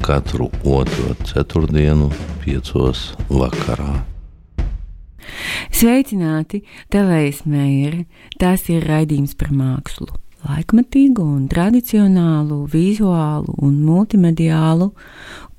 katru 0.00 0.48
otro 0.64 1.14
ceturtdienu, 1.24 2.08
piecos 2.42 3.12
vakarā. 3.28 4.00
Sveicināti, 5.70 6.62
Telējas 6.90 7.44
Meijere! 7.46 8.06
Tas 8.40 8.66
ir 8.72 8.86
raidījums 8.88 9.36
par 9.38 9.52
mākslu. 9.54 10.08
Laikmatīgu 10.40 11.22
un 11.22 11.46
tradicionālu, 11.52 12.62
vizuālu 12.72 13.54
un 13.60 13.78
multimediālu, 13.84 14.90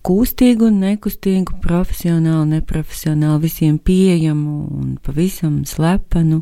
kustīgu 0.06 0.72
un 0.72 0.82
nekustīgu, 0.88 1.60
profesionālu, 1.64 2.50
neprofesionālu, 2.58 3.44
visiem 3.46 3.78
pieejamu 3.78 4.58
un 4.82 4.96
pavisam 5.06 5.62
slepenu, 5.70 6.42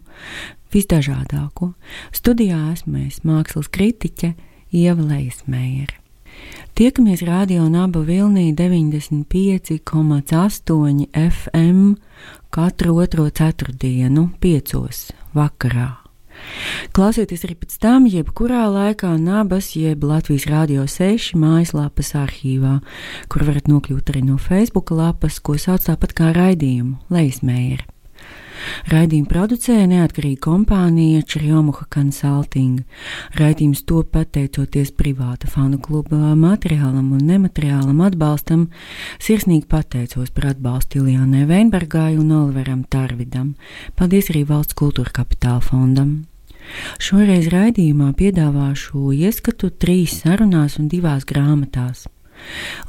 visdažādāko. 0.74 1.74
Studijā 2.16 2.70
esmu 2.74 3.06
es, 3.08 3.24
mākslas 3.28 3.68
kritiķe 3.72 4.36
Ieva 4.72 5.04
Meijere. 5.48 6.09
Tiekamies 6.80 7.22
radio 7.28 7.68
Naba 7.70 8.00
Vilnī 8.08 8.56
95,8 8.56 11.06
FM 11.14 11.96
katru 12.50 12.96
otro 13.04 13.30
ceturtdienu, 13.30 14.30
piecos 14.40 15.12
vakarā. 15.36 16.00
Klausieties 16.96 17.44
arī 17.46 17.56
pēc 17.60 17.76
tam, 17.84 18.08
jebkurā 18.08 18.64
laikā 18.72 19.12
Nabas, 19.20 19.76
jeb 19.76 20.04
Latvijas 20.08 20.48
Rādio 20.48 20.88
6 20.88 21.36
mājaslapas 21.40 22.16
arhīvā, 22.16 22.80
kur 23.28 23.44
varat 23.48 23.68
nokļūt 23.68 24.14
arī 24.14 24.22
no 24.32 24.38
Facebook 24.40 24.92
lapas, 24.96 25.40
ko 25.44 25.60
sauc 25.60 25.84
tāpat 25.90 26.16
kā 26.16 26.32
raidījumu 26.38 26.96
Leismēra. 27.12 27.99
Raidījumu 28.90 29.30
producēja 29.30 29.88
neatkarīga 29.92 30.42
kompānija 30.46 31.24
Črjomuha 31.30 31.86
Consulting. 31.94 32.84
Raidījums 33.40 33.84
to 33.90 34.02
pateicoties 34.04 34.92
privāta 34.96 35.50
fanu 35.52 35.80
kluba 35.84 36.34
materiālam 36.40 37.12
un 37.16 37.24
nemateriālam 37.30 38.02
atbalstam. 38.08 38.68
Sirsnīgi 39.22 39.68
pateicos 39.70 40.34
par 40.36 40.52
atbalstu 40.54 41.04
Iljānai 41.04 41.46
Veinbergai 41.50 42.16
un 42.20 42.32
Oliveram 42.42 42.84
Tarvidam. 42.90 43.56
Paldies 43.96 44.32
arī 44.34 44.46
Valsts 44.50 44.78
kultūra 44.80 45.14
kapitāla 45.22 45.64
fondam. 45.64 46.14
Šoreiz 47.02 47.50
raidījumā 47.50 48.12
piedāvāšu 48.20 49.10
ieskatu 49.18 49.72
trīs 49.74 50.20
sarunās 50.22 50.78
un 50.82 50.90
divās 50.92 51.26
grāmatās. 51.26 52.08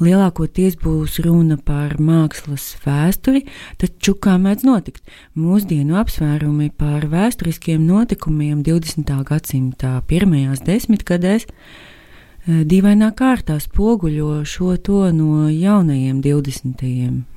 Lielākoties 0.01 0.77
būs 0.81 1.19
runa 1.25 1.57
par 1.57 1.97
mākslas 2.01 2.75
vēsturi, 2.85 3.45
taču, 3.81 4.15
kā 4.15 4.37
mēdz 4.41 4.67
notikt, 4.69 5.03
mūsdienu 5.39 5.99
apsvērumi 6.01 6.71
par 6.77 7.09
vēsturiskiem 7.11 7.83
notikumiem 7.87 8.63
20. 8.67 9.11
gadsimta 9.29 9.97
pirmajās 10.11 10.63
desmitgadēs 10.67 11.49
eh, 11.49 12.63
dīvainā 12.71 13.13
kārtā 13.19 13.59
spoguļo 13.61 14.45
šo 14.45 14.77
to 14.79 15.05
no 15.17 15.49
jaunajiem 15.49 16.23
20. 16.25 16.89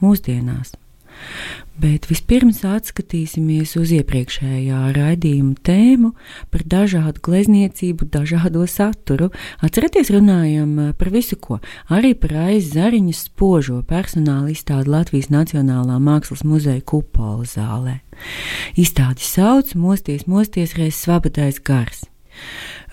mūsdienās. 0.04 0.78
Bet 1.74 2.06
vispirms 2.06 2.60
atskatīsimies 2.70 3.72
uz 3.82 3.90
iepriekšējā 3.98 4.80
raidījuma 4.94 5.56
tēmu 5.66 6.12
par 6.54 6.66
dažādu 6.70 7.24
glezniecību, 7.26 8.06
dažādo 8.14 8.68
saturu. 8.70 9.32
Atcerieties, 9.66 10.12
runājam 10.14 10.94
par 11.00 11.10
visu 11.14 11.40
ko, 11.42 11.58
arī 11.90 12.14
par 12.14 12.36
aizzariņas 12.46 13.26
spožo 13.32 13.82
personāla 13.90 14.54
izstādi 14.54 14.94
Latvijas 14.94 15.32
Nacionālā 15.34 15.98
Mākslas 15.98 16.46
muzeja 16.46 16.86
kupola 16.86 17.50
zālē. 17.50 18.00
Izstādi 18.78 19.26
sauc 19.26 19.74
Mosties, 19.74 20.28
mosties 20.30 20.78
reiz 20.78 21.02
svabatais 21.02 21.58
gars. 21.58 22.06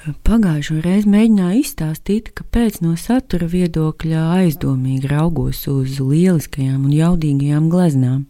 Pagājušo 0.00 0.78
reizi 0.80 1.10
mēģināju 1.12 1.58
izstāstīt, 1.60 2.30
kāpēc 2.32 2.78
no 2.80 2.94
satura 2.96 3.44
viedokļa 3.52 4.22
aizdomīgi 4.38 5.10
raugos 5.10 5.66
uz 5.68 5.98
lieliskajām 6.00 6.86
un 6.88 6.94
jaudīgajām 6.96 7.66
gleznām. 7.68 8.22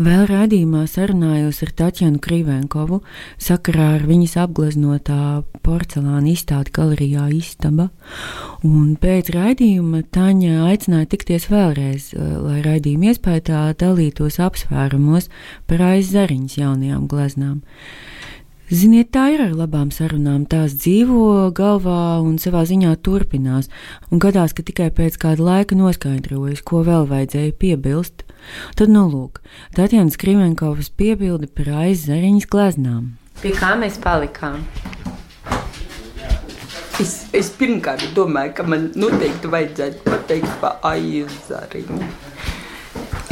Vēl 0.00 0.24
rādījumā 0.30 0.86
sarunājos 0.88 1.60
ar 1.66 1.74
Taķenu 1.82 2.22
Krīvenkovu 2.24 3.02
sakarā 3.36 3.90
ar 3.98 4.06
viņas 4.08 4.38
apgleznotā 4.46 5.18
porcelāna 5.66 6.32
izstādi 6.32 6.72
galerijā 6.72 7.28
Istaba, 7.36 7.90
un 8.64 8.96
pēc 8.96 9.28
raidījuma 9.36 10.06
Taņa 10.08 10.64
aicināja 10.70 11.12
tikties 11.12 11.50
vēlreiz, 11.52 12.14
lai 12.16 12.64
raidījuma 12.64 13.12
iespējā 13.12 13.66
dalītos 13.84 14.40
apsvērumos 14.40 15.28
par 15.68 15.84
aizzariņas 15.92 16.60
jaunajām 16.64 17.04
gleznām. 17.12 17.60
Ziniet, 18.72 19.10
tā 19.12 19.26
ir 19.34 19.42
ar 19.44 19.50
labām 19.52 19.90
sarunām. 19.92 20.46
Tās 20.48 20.72
dzīvo 20.80 21.50
galvā 21.52 22.22
un 22.24 22.38
savā 22.40 22.62
ziņā 22.64 22.94
turpinās, 23.04 23.68
un 24.08 24.22
gadās, 24.22 24.54
ka 24.56 24.64
tikai 24.64 24.88
pēc 24.88 25.18
kāda 25.20 25.44
laika 25.44 25.76
noskaidrojas, 25.76 26.62
ko 26.64 26.80
vēl 26.86 27.04
vajadzēja 27.10 27.52
piebilst. 27.60 28.24
Tad, 28.78 28.88
nu, 28.88 29.04
lūk, 29.12 29.42
Tatjana 29.76 30.12
Skrivenkovas 30.12 30.88
piebildi 30.96 31.50
par 31.52 31.68
aizzariņas 31.84 32.48
gleznām. 32.48 33.14
Pie 33.42 33.52
kā 33.52 33.74
mēs 33.76 34.00
palikām? 34.00 34.62
Es, 37.02 37.24
es 37.36 37.52
pirmkārt 37.58 38.06
domāju, 38.16 38.54
ka 38.56 38.64
man 38.64 38.92
noteikti 38.96 39.50
vajadzētu 39.52 40.08
pateikt 40.08 40.60
par 40.62 40.80
aizzariņu. 40.94 42.14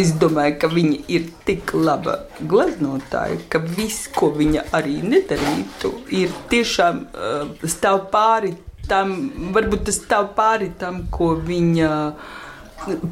Es 0.00 0.14
domāju, 0.16 0.56
ka 0.62 0.68
viņa 0.72 0.98
ir 1.12 1.26
tik 1.44 1.74
laba 1.76 2.22
gleznotāja, 2.48 3.36
ka 3.52 3.60
viss, 3.60 4.06
ko 4.14 4.30
viņa 4.32 4.70
arī 4.72 5.02
nedarītu, 5.04 5.90
ir 6.16 6.32
tiešām 6.52 7.02
uh, 7.12 7.66
stāv 7.68 8.06
pāri 8.14 8.54
tam, 8.88 9.12
varbūt 9.52 9.84
tas 9.88 10.00
stāv 10.00 10.30
pāri 10.38 10.70
tam, 10.80 11.04
ko 11.12 11.34
viņa 11.36 11.90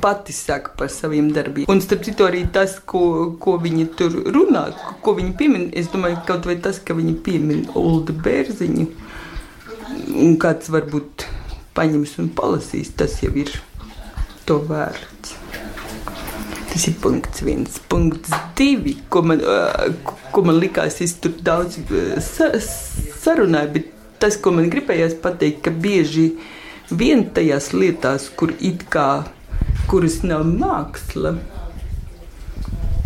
pati 0.00 0.32
saka 0.34 0.72
par 0.78 0.88
saviem 0.90 1.28
darbiem. 1.36 1.69
Un 1.70 1.82
starp 1.84 2.06
citu 2.06 2.26
arī 2.26 2.42
tas, 2.52 2.78
ko, 2.80 3.02
ko 3.42 3.58
viņa 3.62 3.86
tur 3.98 4.16
runā, 4.34 4.64
ko 5.04 5.14
viņa 5.19 5.36
piemin, 5.38 5.69
es 5.76 5.92
domāju, 5.92 6.22
kaut 6.26 6.48
vai 6.48 6.56
tas, 6.64 6.80
ka 6.82 6.96
viņa 6.96 7.14
piemin 7.26 7.66
Ulda 7.78 8.16
Bērziņu, 8.24 8.88
un 10.24 10.40
kāds 10.42 10.72
varbūt 10.72 11.28
paņems 11.76 12.16
un 12.24 12.32
palasīs, 12.34 12.96
tas 12.96 13.20
jau 13.22 13.30
ir 13.36 13.52
to 14.48 14.58
vērts. 14.66 15.39
Tas 16.70 16.86
ir 16.86 16.97
punkts 17.03 17.42
viens. 17.42 17.78
Punkts 17.91 18.31
divi, 18.58 18.97
ko 19.10 19.25
man, 19.26 19.42
ko 20.31 20.44
man 20.47 20.60
likās, 20.62 21.00
es 21.03 21.16
tur 21.22 21.34
daudz 21.44 21.81
sarunāju, 23.20 23.72
bet 23.75 23.91
tas, 24.22 24.36
ko 24.38 24.53
man 24.54 24.70
gribējās 24.72 25.16
pateikt, 25.22 25.64
ka 25.66 25.75
bieži 25.75 26.31
vien 26.91 27.25
tajās 27.34 27.72
lietās, 27.75 28.28
kur 28.36 28.53
it 28.58 28.86
kā, 28.92 29.25
kuras 29.91 30.20
nav 30.26 30.44
māksla, 30.47 31.34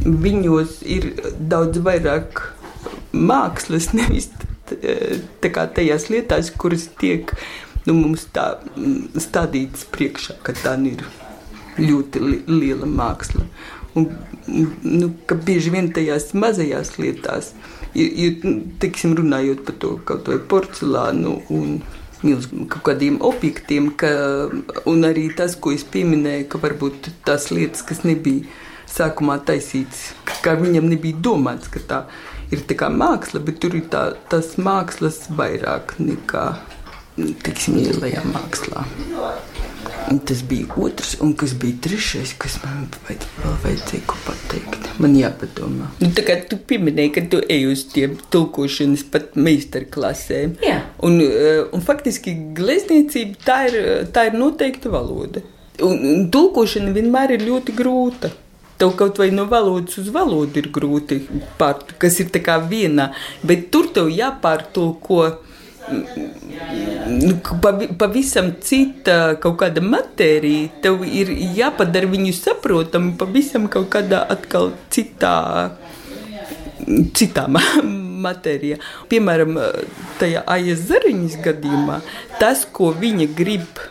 viņos 0.05 0.81
ir 0.85 1.11
daudz 1.41 1.81
vairāk 1.85 2.43
mākslas, 3.15 3.93
nevis 3.97 4.29
tā 4.69 5.53
kā 5.55 5.67
tajās 5.77 6.09
lietās, 6.13 6.51
kuras 6.59 6.89
tiek 7.01 7.33
nu, 7.87 7.95
mums 7.97 8.27
tā 8.35 8.55
stādītas 9.21 9.87
priekšā, 9.93 10.41
ka 10.45 10.57
tā 10.57 10.77
ir 10.89 11.05
ļoti 11.79 12.23
li 12.23 12.39
liela 12.49 12.89
māksla. 12.89 13.47
Un, 13.95 14.09
nu, 14.83 15.11
bieži 15.47 15.71
vien 15.71 15.91
tajās 15.95 16.33
mazajās 16.35 16.97
lietās, 16.99 17.53
ir, 17.95 18.09
ir, 18.11 18.39
nu, 18.43 18.57
teiksim, 18.83 19.15
runājot 19.19 19.63
par 19.67 19.79
to 19.83 19.93
kaut 20.09 20.31
vai 20.31 20.41
porcelānu 20.51 21.37
un 21.55 21.79
kaut 22.25 22.83
kādiem 22.89 23.19
objektiem, 23.25 23.91
ka, 24.01 24.11
un 24.89 25.07
arī 25.07 25.29
tas, 25.37 25.57
ko 25.61 25.75
es 25.77 25.85
pieminēju, 25.85 26.49
ka 26.51 26.61
varbūt 26.63 27.11
tās 27.27 27.51
lietas, 27.53 27.85
kas 27.87 28.03
nebija 28.07 28.49
sākumā 28.91 29.39
taisītas, 29.47 30.13
ka 30.45 30.57
viņam 30.61 30.89
nebija 30.93 31.21
domāts, 31.25 31.71
ka 31.73 31.83
tā 31.85 32.05
ir 32.55 32.65
tā 32.69 32.77
kā 32.79 32.91
māksla, 32.93 33.43
bet 33.45 33.61
tur 33.63 33.77
ir 33.77 33.89
tā, 33.93 34.07
tas 34.33 34.55
mākslas 34.61 35.25
vairāk 35.37 35.97
nekā, 36.01 36.47
teiksim, 37.45 37.81
ielējā 37.83 38.25
mākslā. 38.33 38.87
Un 40.11 40.19
tas 40.19 40.43
bija 40.45 40.67
otrs, 40.77 41.15
un 41.25 41.33
kas 41.39 41.55
bija 41.61 41.79
trešais, 41.87 42.35
kas 42.41 42.59
man 42.61 42.85
vēl 43.07 43.55
vajadzēja 43.63 44.17
pateikt. 44.27 44.89
Man 45.01 45.17
jāpadomā. 45.17 45.89
Nu, 46.03 46.11
tā 46.15 46.25
kā 46.27 46.37
tu 46.51 46.59
pieminēji, 46.61 47.13
ka 47.15 47.25
tu 47.33 47.41
ej 47.51 47.65
uz 47.71 47.87
tiem 47.93 48.19
tulkošanas 48.35 49.07
pat 49.15 49.33
meistarklasēm. 49.39 50.59
Jā. 50.65 50.83
Un, 51.09 51.21
eh, 51.25 51.65
un 51.73 51.81
faktiski 51.81 52.37
glezniecība 52.59 53.41
tā 53.47 53.59
ir, 53.71 54.07
tā 54.13 54.27
ir 54.29 54.39
noteikta 54.39 54.93
valoda. 54.93 55.43
Un, 55.83 55.99
un 56.13 56.29
tulkošana 56.31 56.93
vienmēr 56.95 57.39
ir 57.39 57.49
ļoti 57.49 57.75
grūta. 57.75 58.31
Tev 58.79 58.93
kaut 58.99 59.19
vai 59.19 59.31
no 59.31 59.47
valodas 59.47 59.97
uz 59.99 60.11
valodu 60.13 60.61
ir 60.61 60.69
grūti 60.75 61.21
pārt, 61.59 61.95
kas 61.99 62.21
ir 62.21 62.31
tā 62.35 62.43
kā 62.43 62.59
viena, 62.69 63.13
bet 63.43 63.71
tur 63.71 63.89
tev 63.95 64.11
jāpārtulko 64.11 65.21
nu, 67.09 67.35
pavisam 67.99 68.53
cita 68.61 69.35
kaut 69.41 69.59
kāda 69.63 69.83
matērija. 69.85 70.71
Tev 70.85 71.05
ir 71.07 71.33
jāpadara 71.57 72.11
viņu 72.11 72.35
saprotamu 72.37 73.15
pavisam 73.21 73.69
kaut 73.73 73.91
kādā 73.95 74.25
atkal 74.33 74.73
citā, 74.95 75.35
citā 77.17 77.47
matērijā. 78.27 78.81
Piemēram, 79.11 79.59
tajā 80.21 80.45
Aijas 80.57 80.87
Zariņas 80.89 81.39
gadījumā 81.45 82.01
tas, 82.41 82.65
ko 82.65 82.93
viņa 82.97 83.29
grib 83.37 83.85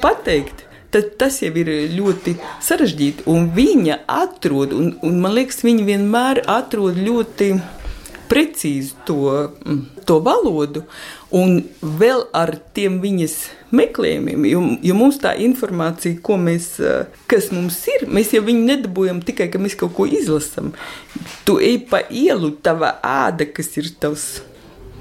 pateikt, 0.00 0.64
tad 0.90 1.12
tas 1.20 1.38
jau 1.42 1.52
ir 1.60 1.70
ļoti 1.94 2.34
sarežģīti. 2.66 3.26
Viņa 3.56 4.00
atrod, 4.10 4.74
un, 4.76 4.94
un 5.06 5.20
man 5.22 5.36
liekas, 5.36 5.62
viņa 5.66 5.86
vienmēr 5.92 6.42
atrod 6.50 6.98
ļoti 6.98 7.52
precīzi 8.30 8.94
to, 9.06 9.50
mm, 9.66 10.04
to 10.06 10.18
valodu, 10.22 10.84
un 11.34 11.62
vēl 11.82 12.24
ar 12.36 12.54
tiem 12.76 13.00
viņas 13.02 13.34
meklējumiem, 13.74 14.46
jo, 14.50 14.60
jo 14.86 14.98
mums 14.98 15.18
tā 15.22 15.34
informācija, 15.42 16.18
mēs, 16.38 16.68
kas 17.30 17.50
mums 17.54 17.80
ir, 17.90 18.06
mēs 18.10 18.34
jau 18.34 18.42
viņu 18.46 18.66
nedabūjam 18.68 19.22
tikai, 19.26 19.48
ka 19.50 19.58
mēs 19.62 19.76
kaut 19.78 19.94
ko 19.98 20.06
izlasām. 20.06 20.72
Tu 21.46 21.58
ej 21.58 21.82
pa 21.90 22.02
ielu, 22.06 22.52
tava 22.62 22.96
āda, 23.02 23.46
kas 23.46 23.74
ir 23.78 23.90
tavs 24.00 24.28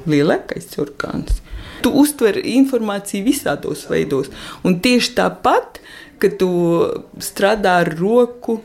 lielākais 0.10 0.74
orgāns. 0.82 1.42
Tu 1.84 1.92
uztver 1.96 2.42
informāciju 2.44 3.24
visādos 3.24 3.86
veidos. 3.90 4.28
Un 4.68 4.80
tieši 4.84 5.14
tāpat, 5.16 5.80
kad 6.20 6.36
tu 6.42 6.50
strādā 7.24 7.80
ar 7.86 7.94
roku, 8.00 8.60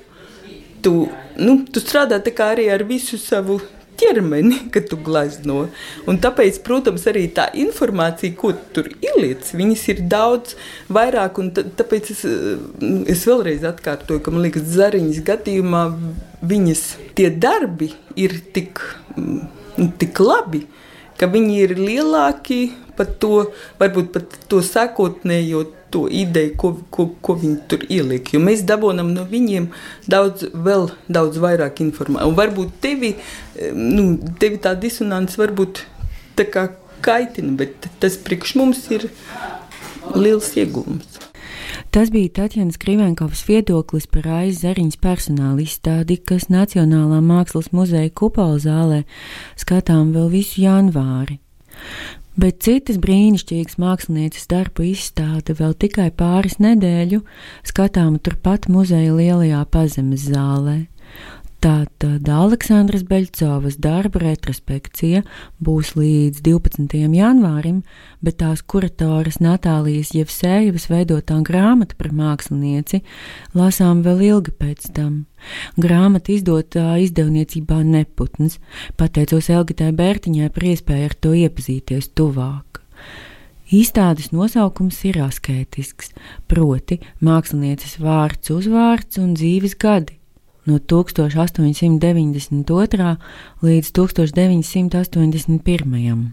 tu, 0.82 1.06
nu, 1.38 1.60
tu 1.70 1.80
strādā 1.80 2.18
arī 2.48 2.68
ar 2.72 2.84
visu 2.88 3.18
savu 3.18 3.60
ķermeni, 4.04 4.68
kad 4.74 4.88
tu 4.90 4.98
glazno. 5.00 5.64
Un 6.10 6.20
tāpēc, 6.22 6.60
protams, 6.66 7.06
arī 7.10 7.24
tā 7.34 7.48
informācija, 7.64 8.36
ko 8.38 8.52
tu 8.52 8.74
tur 8.74 8.90
ieliec, 8.98 9.48
viņas 9.56 9.84
ir 9.94 10.04
daudz 10.10 10.54
vairāk. 10.92 11.40
Tāpēc 11.78 12.12
es, 12.14 12.24
es 13.14 13.24
vēlreiz 13.28 13.64
atkārtoju, 13.68 14.22
ka 14.24 14.34
man 14.34 14.44
liekas, 14.46 14.66
Zariņas 14.74 15.22
gadījumā 15.26 15.84
viņas 16.44 16.86
tie 17.16 17.30
darbi 17.30 17.92
ir 18.20 18.36
tik, 18.54 18.82
mm, 19.16 19.92
tik 20.00 20.20
labi, 20.20 20.64
ka 21.18 21.30
viņi 21.30 21.60
ir 21.64 21.76
lielāki 21.78 22.60
par 22.98 23.08
to, 23.22 23.48
varbūt 23.80 24.12
pat 24.14 24.36
to 24.50 24.60
sākotnējo 24.64 25.64
to 25.94 26.04
ideju, 26.10 26.54
ko, 26.60 26.72
ko, 26.94 27.08
ko 27.24 27.38
viņi 27.40 27.58
tur 27.70 27.84
ieliek. 27.88 28.34
Jo 28.34 28.42
mēs 28.42 28.64
dabūjam 28.66 29.12
no 29.14 29.26
viņiem 29.30 29.70
daudz, 30.10 30.48
vēl 30.52 30.88
daudz 31.06 31.40
vairāk 31.42 31.82
informācijas. 31.86 32.30
Un 32.30 32.38
varbūt 32.38 32.78
tevi, 32.84 33.14
nu, 33.78 34.08
tevi 34.40 34.58
tā 34.62 34.74
disonance 34.78 35.38
varbūt 35.40 35.84
tā 36.38 36.48
kā 36.50 36.68
kaitina, 37.04 37.54
bet 37.60 37.88
tas 38.02 38.18
priekš 38.20 38.56
mums 38.58 38.86
ir 38.94 39.06
liels 40.14 40.50
iegūms. 40.58 41.20
Tas 41.94 42.10
bija 42.10 42.32
Tatjana 42.40 42.74
Krivenkovas 42.78 43.44
viedoklis 43.46 44.08
par 44.10 44.26
aizsariņas 44.40 44.98
personāla 44.98 45.62
izstādi, 45.62 46.16
kas 46.18 46.48
Nacionālā 46.50 47.20
mākslas 47.22 47.70
muzeja 47.70 48.10
kupola 48.10 48.58
zālē 48.58 49.04
skatām 49.60 50.10
vēl 50.16 50.26
visu 50.32 50.64
janvāri. 50.64 51.38
Bet 52.34 52.64
citas 52.66 52.96
brīnišķīgas 52.98 53.76
mākslinieces 53.78 54.48
darbu 54.50 54.88
izstāde 54.88 55.54
vēl 55.54 55.76
tikai 55.78 56.08
pāris 56.18 56.56
nedēļu 56.58 57.20
skatāma 57.62 58.18
turpat 58.18 58.66
muzeja 58.66 59.14
lielajā 59.14 59.60
pazemes 59.70 60.26
zālē. 60.32 60.80
Tātad 61.64 62.26
Aleksandras 62.28 63.06
Beļcovas 63.08 63.78
darba 63.80 64.20
retrospekcija 64.20 65.22
būs 65.64 65.94
līdz 65.96 66.42
12. 66.44 66.98
janvārim, 67.16 67.78
bet 68.20 68.42
tās 68.42 68.60
kuratoras 68.60 69.38
Natālijas 69.40 70.10
Jevsējevas 70.12 70.90
veidotā 70.90 71.38
grāmata 71.46 71.96
par 71.96 72.10
mākslinieci 72.12 73.00
lasām 73.56 74.02
vēl 74.04 74.20
ilgi 74.26 74.52
pēc 74.58 74.90
tam. 74.98 75.14
Grāmata 75.80 76.34
izdotā 76.34 76.98
izdevniecībā 77.00 77.78
Neputns, 77.80 78.58
pateicos 79.00 79.48
Elgitai 79.48 79.88
Bērtiņai 79.96 80.50
par 80.52 80.66
iespēju 80.68 81.06
ar 81.08 81.14
to 81.16 81.32
iepazīties 81.46 82.10
tuvāk. 82.12 82.82
Izstādes 83.72 84.34
nosaukums 84.36 85.00
ir 85.08 85.22
askētisks, 85.24 86.12
proti 86.44 87.00
mākslinieces 87.24 87.96
vārds, 88.04 88.52
uzvārds 88.52 89.22
un 89.24 89.32
dzīves 89.40 89.78
gadi 89.80 90.18
no 90.68 90.78
1892. 90.78 93.16
līdz 93.62 93.92
1981. 93.98 96.24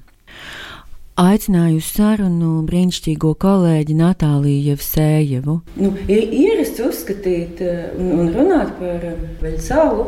Aicināju 1.21 1.77
uz 1.77 1.85
sarunu 1.91 2.63
brīnišķīgo 2.65 3.31
kolēģi 3.43 3.93
Natāliju 3.99 4.61
Jevsējevu. 4.71 5.55
Nu, 5.77 5.89
ir 6.07 6.23
ierasts 6.33 6.79
uzskatīt 6.81 7.61
eh, 7.65 7.91
un, 7.99 8.07
un 8.23 8.27
runāt 8.33 8.69
par 8.79 8.99
eh, 9.05 9.15
Veļsalu, 9.43 10.03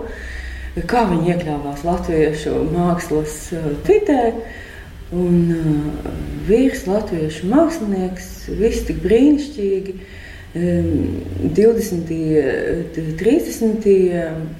kā 0.89 1.01
viņa 1.11 1.25
iekļāvās 1.35 1.79
latviešu 1.85 2.51
mākslas. 2.71 3.33
Eh, 3.53 3.63
un 5.13 5.35
uh, 5.53 5.61
vīrs, 6.47 6.87
latviešu 6.89 7.45
mākslinieks, 7.51 8.27
viss 8.57 8.81
tik 8.87 8.97
brīnišķīgi. 9.03 9.91
Uh, 9.93 10.22
20. 10.53 12.05
30. 13.17 13.85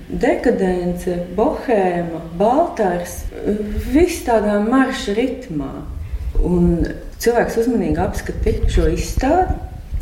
dekadence, 0.10 1.18
bohēma, 1.38 2.22
baltārs, 2.40 3.20
viss 3.94 4.24
tādā 4.26 4.58
marša 4.66 5.14
ritmā. 5.20 5.70
Un 6.42 6.82
cilvēks 7.22 7.60
uzmanīgi 7.62 8.02
apskatīja 8.02 8.72
šo 8.74 8.88
izstādi, 8.96 9.54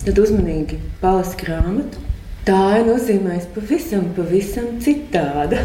tad 0.05 0.21
uzmanīgi 0.23 0.79
palasa 1.01 1.35
grāmatu. 1.41 2.07
Tā 2.47 2.61
ir 2.79 2.87
nozīmējusi 2.87 3.51
pavisam, 3.53 4.07
pavisam 4.15 4.79
citāda. 4.81 5.59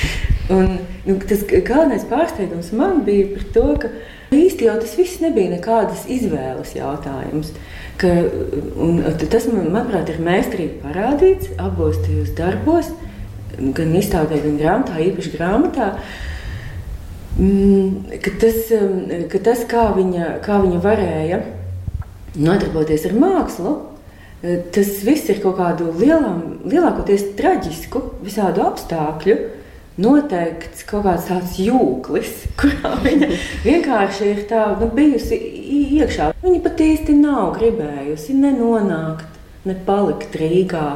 Un, 0.50 0.80
nu, 1.06 1.14
tas 1.30 1.46
galvenais 1.46 2.02
pārsteigums 2.10 2.72
man 2.74 3.04
bija 3.06 3.30
par 3.36 3.44
to, 3.54 3.66
ka 3.84 3.88
īsti 4.34 4.66
jau 4.68 4.76
tas 4.80 4.96
viss 4.98 5.20
nebija 5.22 5.54
nekādas 5.56 6.06
izvēles 6.10 6.74
jautājums. 6.76 7.52
Ka, 8.00 8.08
tas, 9.28 9.46
manuprāt, 9.50 10.08
ir 10.08 10.22
mēsturīgi 10.24 10.80
parādīts 10.84 11.50
abos 11.60 11.98
tajos 12.04 12.32
darbos, 12.38 12.88
gan 13.58 13.94
izstādē, 13.98 14.40
gan 14.40 14.56
grāmatā, 14.60 15.00
īpaši 15.04 15.34
grāmatā. 15.34 15.92
Mm, 17.40 18.16
ka 18.24 18.32
tas, 18.40 18.72
ka 19.32 19.42
tas 19.44 19.64
kā, 19.68 19.90
viņa, 19.96 20.32
kā 20.44 20.58
viņa 20.62 20.80
varēja 20.84 21.42
nodarboties 22.40 23.06
ar 23.10 23.16
mākslu, 23.20 23.76
tas 24.74 24.92
viss 25.04 25.28
ir 25.28 25.42
kaut 25.42 25.58
kādu 25.60 25.90
lielām, 26.00 26.60
lielākoties 26.68 27.32
traģisku, 27.36 28.02
visādu 28.24 28.64
apstākļu 28.64 29.36
noteikts 29.98 30.84
kaut 30.88 31.06
kāds 31.06 31.28
tāds 31.30 31.56
jūklis, 31.60 32.44
kurā 32.60 32.94
viņa 33.04 33.30
vienkārši 33.64 34.30
ir 34.34 34.44
tā, 34.50 34.66
nu, 34.80 34.90
bijusi 34.94 35.38
iekšā. 36.00 36.32
Viņa 36.44 36.60
pat 36.66 36.84
īsti 36.84 37.16
nav 37.18 37.54
gribējusi 37.58 38.36
nenonākt, 38.38 39.40
ne 39.66 39.76
palikt 39.86 40.36
Rīgā. 40.38 40.86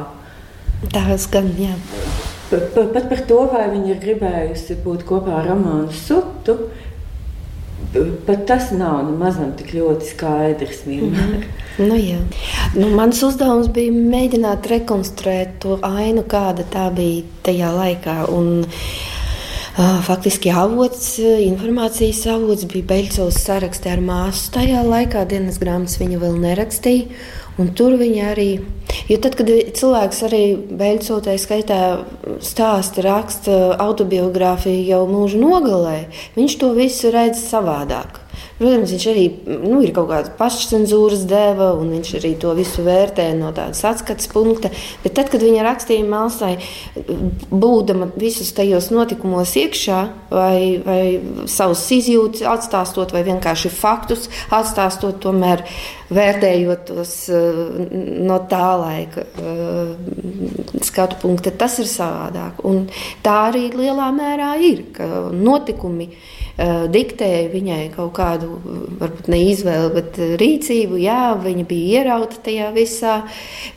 Tas 0.93 1.27
gan, 1.31 1.49
jā. 1.59 1.75
Pat, 2.45 2.75
par 3.09 3.21
to, 3.25 3.39
vai 3.49 3.65
viņa 3.71 3.95
ir 3.95 4.01
gribējusi 4.03 4.77
būt 4.83 5.05
kopā 5.09 5.39
ar 5.39 5.47
Romanu 5.49 5.93
Sutu, 5.95 6.69
pat 8.25 8.45
tas 8.47 8.71
nav 8.71 9.03
nemaz 9.09 9.39
nav 9.39 9.55
tik 9.59 9.73
ļoti 9.75 10.09
skaidrs. 10.13 10.85
Vienmēr. 10.87 11.11
Mm 11.11 11.41
-hmm. 11.41 11.63
Nu, 11.77 11.95
jā. 11.99 12.21
nu, 12.75 12.87
mans 12.95 13.19
uzdevums 13.23 13.67
bija 13.67 13.91
mēģināt 13.91 14.67
rekonstruēt 14.71 15.57
to 15.59 15.79
ainu, 15.83 16.23
kāda 16.23 16.63
tā 16.71 16.87
bija 16.95 17.23
tajā 17.43 17.71
laikā. 17.75 18.15
Un, 18.31 18.63
uh, 18.63 19.99
faktiski 20.07 20.53
avots, 20.55 21.17
informācijas 21.19 22.21
avots 22.31 22.63
bija 22.71 22.87
Beļcovs 22.93 23.41
sarakstē 23.43 23.91
ar 23.97 23.99
māsu. 23.99 24.51
Tajā 24.55 24.85
laikā 24.87 25.25
dienas 25.27 25.59
grāmatas 25.59 25.99
viņa 25.99 26.21
vēl 26.21 26.39
nerakstīja. 26.45 27.05
Un 27.61 27.71
tur 27.71 27.93
viņi 27.95 28.23
arī, 28.27 28.49
jo 29.07 29.17
tad, 29.23 29.37
kad 29.39 29.47
cilvēks 29.47 30.17
arī 30.27 30.41
beigšotai 30.75 31.37
skaitā 31.39 31.79
stāsta, 32.43 33.05
raksta 33.05 33.59
autobiogrāfiju 33.79 34.83
jau 34.89 35.05
mūža 35.07 35.39
nogalē, 35.39 35.97
viņš 36.35 36.59
to 36.59 36.73
visu 36.75 37.13
redz 37.15 37.39
savādāk. 37.47 38.24
Protams, 38.55 38.91
viņš 38.93 39.05
arī 39.11 39.23
nu, 39.65 39.81
ir 39.83 39.91
kaut 39.95 40.07
kāda 40.07 40.31
pašcensūras 40.39 41.25
deva, 41.27 41.73
un 41.75 41.89
viņš 41.97 42.11
arī 42.21 42.31
to 42.39 42.53
visu 42.55 42.85
vērtē 42.85 43.27
no 43.35 43.49
tādas 43.55 43.83
atskats 43.87 44.29
punkta. 44.31 44.71
Bet 45.03 45.17
tad, 45.17 45.27
kad 45.33 45.43
viņa 45.43 45.65
rakstīja 45.65 46.05
Malsai, 46.07 46.53
būdama 47.51 48.07
visus 48.15 48.53
tajos 48.55 48.87
notikumos 48.95 49.57
iekšā, 49.59 49.99
vai, 50.31 50.59
vai 50.85 51.01
savus 51.51 51.83
izjūtas 51.97 52.45
atstāstot, 52.53 53.11
vai 53.15 53.25
vienkārši 53.27 53.73
faktus 53.75 54.29
atstāstot, 54.55 55.19
tomēr 55.25 55.65
vērtējot 56.15 56.87
tos 56.87 57.13
eh, 57.33 57.59
no 58.29 58.39
tā 58.49 58.69
laika 58.79 59.25
eh, 59.25 60.79
skatu 60.85 61.19
punkta, 61.25 61.51
tas 61.51 61.75
ir 61.83 61.91
savādāk. 61.91 62.63
Un 62.63 62.85
tā 63.25 63.35
arī 63.49 63.67
lielā 63.75 64.11
mērā 64.15 64.53
ir, 64.63 64.85
ka 64.95 65.09
notikumi 65.33 66.11
uh, 66.11 66.44
diktēja 66.57 67.49
viņai 67.51 67.81
kaut 67.95 68.13
kādu, 68.15 68.59
varbūt 69.01 69.27
ne 69.31 69.41
izvēli, 69.51 69.89
bet 69.95 70.19
rīcību. 70.41 70.99
Jā, 71.03 71.35
viņa 71.41 71.65
bija 71.67 72.01
ierauta 72.01 72.39
tajā 72.45 72.71
visā, 72.75 73.17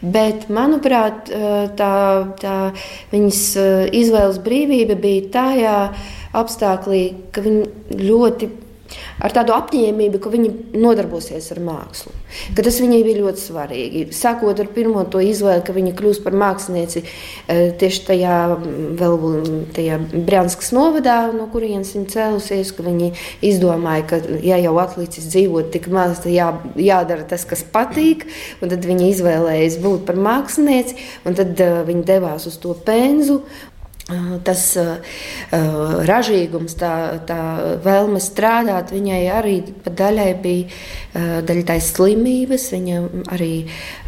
bet 0.03 0.47
manuprāt, 0.53 1.33
tā, 1.79 1.93
tā 2.39 2.57
viņas 3.15 3.43
izvēles 3.99 4.41
brīvība 4.45 4.99
bija 5.01 5.27
tajā 5.35 5.77
apstākļā, 6.39 7.03
ka 7.35 7.45
viņa 7.45 7.99
ļoti 7.99 8.51
ar 9.23 9.35
tādu 9.35 9.55
apņēmību, 9.57 10.21
ka 10.23 10.33
viņi 10.33 10.53
nodarbosies 10.79 11.51
ar 11.55 11.61
mākslu. 11.65 12.13
Ka 12.57 12.65
tas 12.67 12.79
viņai 12.83 13.01
bija 13.07 13.23
ļoti 13.23 13.43
svarīgi. 13.43 14.03
Sākot 14.17 14.61
ar 14.61 14.69
pirmo 14.75 15.05
to 15.09 15.21
izvēli, 15.25 15.65
ka 15.65 15.75
viņa 15.77 15.95
kļūs 15.99 16.21
par 16.25 16.37
mākslinieci 16.39 17.03
e, 17.03 17.09
tieši 17.81 18.05
tajā, 18.09 18.39
vēl, 19.01 19.27
tajā 19.77 19.99
Brānskas 20.29 20.73
novadā, 20.77 21.19
no 21.35 21.49
kurienes 21.53 21.95
viņa 21.97 22.13
cēlusies, 22.15 22.73
ka 22.77 22.85
viņi 22.87 23.13
izdomāja, 23.49 24.07
ka 24.13 24.21
ja 24.45 24.61
jau 24.61 24.77
atlicis 24.83 25.29
dzīvot 25.33 25.73
tik 25.75 25.89
maz, 25.93 26.23
tad 26.25 26.35
jā, 26.35 26.51
jādara 26.79 27.27
tas, 27.29 27.47
kas 27.49 27.65
patīk, 27.65 28.27
tad 28.61 28.85
viņa 28.85 29.09
izvēlējās 29.13 29.79
būt 29.83 30.05
par 30.09 30.21
mākslinieci, 30.21 30.99
un 31.29 31.39
tad 31.39 31.59
uh, 31.65 31.81
viņa 31.89 32.07
devās 32.09 32.49
uz 32.51 32.59
to 32.61 32.75
penzu, 32.87 33.41
Tas 34.45 34.63
uh, 34.81 35.17
ražīgums, 36.09 36.73
tā, 36.81 36.93
tā 37.29 37.41
vēlme 37.85 38.23
strādāt, 38.25 38.95
viņai 38.95 39.19
arī 39.37 39.59
daļai 39.85 40.31
bija 40.41 40.65
uh, 40.65 41.35
daļa 41.45 41.67
tais 41.69 41.91
slimības. 41.93 42.71
Viņa 42.73 43.03
arī 43.37 43.53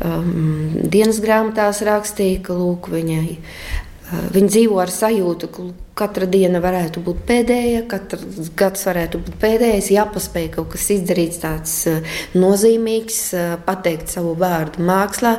um, 0.00 0.80
dienas 0.88 1.21
grāmatās 1.21 1.83
rakstīja, 1.85 2.40
ka 2.49 2.57
lūk, 2.57 2.88
viņai, 2.95 3.26
uh, 3.37 4.25
viņa 4.33 4.54
dzīvo 4.57 4.80
ar 4.80 4.95
sajūtu, 4.95 5.52
ka 5.52 5.69
Katra 6.00 6.25
diena 6.25 6.62
varētu 6.64 7.02
būt 7.04 7.19
pēdējā, 7.28 7.83
katrs 7.90 8.47
gads 8.57 8.87
varētu 8.88 9.19
būt 9.21 9.35
pēdējais. 9.42 9.90
Jāpaspēj 9.92 10.47
kaut 10.54 10.71
kas 10.73 10.87
izdarīts 10.95 11.40
tāds 11.42 11.75
eh, 11.90 12.14
nozīmīgs, 12.40 13.19
eh, 13.37 13.50
pateikt 13.66 14.09
savu 14.09 14.33
vārdu 14.40 14.80
mākslā. 14.88 15.35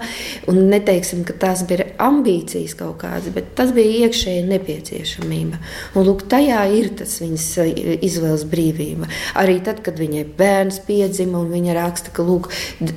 Un 0.51 0.59
neteiksim, 0.69 1.23
ka 1.25 1.33
tās 1.41 1.63
bija 1.65 1.87
ambīcijas 2.05 2.75
kaut 2.77 2.99
kādas, 3.01 3.33
bet 3.33 3.55
tas 3.57 3.73
bija 3.73 4.05
iekšēji 4.05 4.43
nepieciešamība. 4.51 5.61
Un 5.97 6.05
lūk, 6.05 6.27
tajā 6.29 6.59
ir 6.77 6.91
tas 6.99 7.15
viņas 7.23 7.47
eh, 7.63 7.81
izvēles 8.05 8.45
brīvība. 8.53 9.09
Arī 9.41 9.57
tad, 9.65 9.81
kad 9.81 9.97
viņai 9.97 10.27
bērns 10.37 10.77
piedzima 10.85 11.41
un 11.41 11.49
viņa 11.55 11.79
raksta, 11.79 12.13
ka 12.13 12.27
lūk, 12.27 12.51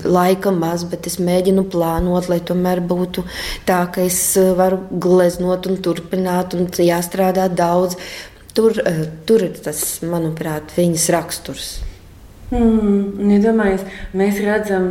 laika 0.04 0.52
maz, 0.52 0.84
bet 0.92 1.08
es 1.08 1.16
mēģinu 1.16 1.64
plānot, 1.72 2.28
lai 2.28 2.42
tomēr 2.44 2.84
būtu 2.84 3.24
tā, 3.64 3.80
ka 3.88 4.04
es 4.04 4.20
varu 4.60 4.84
gleznot 4.92 5.72
un 5.72 5.80
turpināt 5.80 6.58
un 6.60 6.68
jāstrādā 6.68 7.48
daudz. 7.56 7.98
Tur, 8.54 8.76
eh, 8.86 9.06
tur 9.26 9.42
ir 9.42 9.56
tas, 9.58 9.80
manuprāt, 10.06 10.76
viņas 10.78 11.08
raksturs. 11.10 11.74
Mm, 12.52 13.30
ja 13.32 13.38
domājies, 13.42 13.82
mēs 14.14 14.36
redzam, 14.44 14.88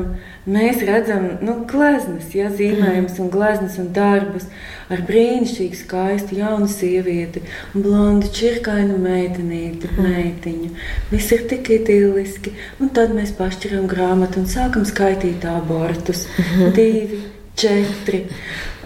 mēs 0.50 0.82
redzam 0.84 1.28
nu, 1.46 1.54
gleznas, 1.70 2.32
ja, 2.36 2.50
zīmējumus 2.52 3.20
un 3.22 3.30
gleznas 3.32 3.78
un 3.80 3.92
darbus 3.96 4.50
ar 4.92 5.04
brīnišķīgu, 5.08 5.78
skaistu 5.80 6.40
jaunu 6.42 6.68
sievieti, 6.68 7.44
blondu, 7.76 8.32
čirkainu 8.36 8.98
meitenīti, 9.06 9.92
mm. 9.94 10.10
meitiņu. 10.10 10.74
Viss 11.14 11.36
ir 11.38 11.46
tik 11.52 11.72
idiliski. 11.78 12.56
Un 12.82 12.92
tad 12.98 13.16
mēs 13.16 13.32
pašķiram 13.38 13.88
grāmatu 13.92 14.42
un 14.42 14.50
sākam 14.50 14.84
skaitīt 14.90 15.46
abortus. 15.48 16.26
-hmm. 16.28 16.74
Divi, 16.78 17.24
četri. 17.56 18.26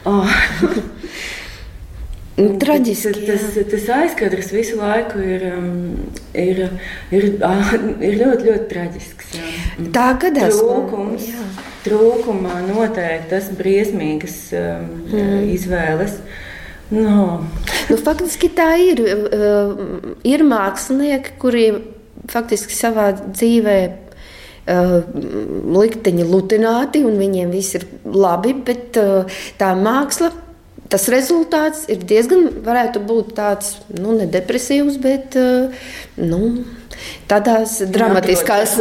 Oh. 0.05 0.29
Nu, 2.37 2.51
traģiski. 2.61 3.23
Tas, 3.25 3.45
tas, 3.55 3.69
tas 3.71 3.87
aizkadrs 3.95 4.51
visu 4.53 4.77
laiku 4.77 5.21
ir, 5.25 5.45
um, 5.57 5.71
ir, 6.37 6.67
ir, 7.09 7.25
ir 7.33 8.17
ļoti, 8.19 8.45
ļoti 8.45 8.67
traģisks. 8.69 9.31
Jā. 9.33 9.47
Tā 9.95 10.11
gadās. 10.21 10.59
Trūkums, 10.59 11.25
jā. 11.31 11.47
trūkumā 11.87 12.59
noteikti 12.67 13.31
tas 13.33 13.49
briesmīgas 13.57 14.37
um, 14.53 14.85
mm. 15.09 15.49
izvēles. 15.55 16.19
No. 16.93 17.41
Nu, 17.89 17.97
faktiski 17.99 18.53
tā 18.53 18.69
ir. 18.85 19.01
Ir 20.23 20.45
mākslinieki, 20.47 21.37
kuri 21.41 21.67
faktiski 22.29 22.75
savā 22.75 23.11
dzīvē 23.17 23.79
likteņi 24.67 26.25
lutināti, 26.27 27.01
un 27.07 27.15
viņiem 27.19 27.51
viss 27.55 27.77
ir 27.79 27.87
labi, 28.03 28.53
bet 28.67 28.99
tā 29.59 29.69
māksla 29.79 30.31
tas 30.91 31.07
rezultāts 31.11 31.85
ir 31.91 32.01
diezgan, 32.07 32.47
varētu 32.65 33.01
būt 33.07 33.35
tāds, 33.37 33.77
nu, 33.93 34.15
ne 34.17 34.27
depresīvs, 34.31 34.97
bet, 35.03 35.37
eh, 35.39 35.87
nu, 36.19 36.41
tādās 37.29 37.77
dramatiskās, 37.93 38.75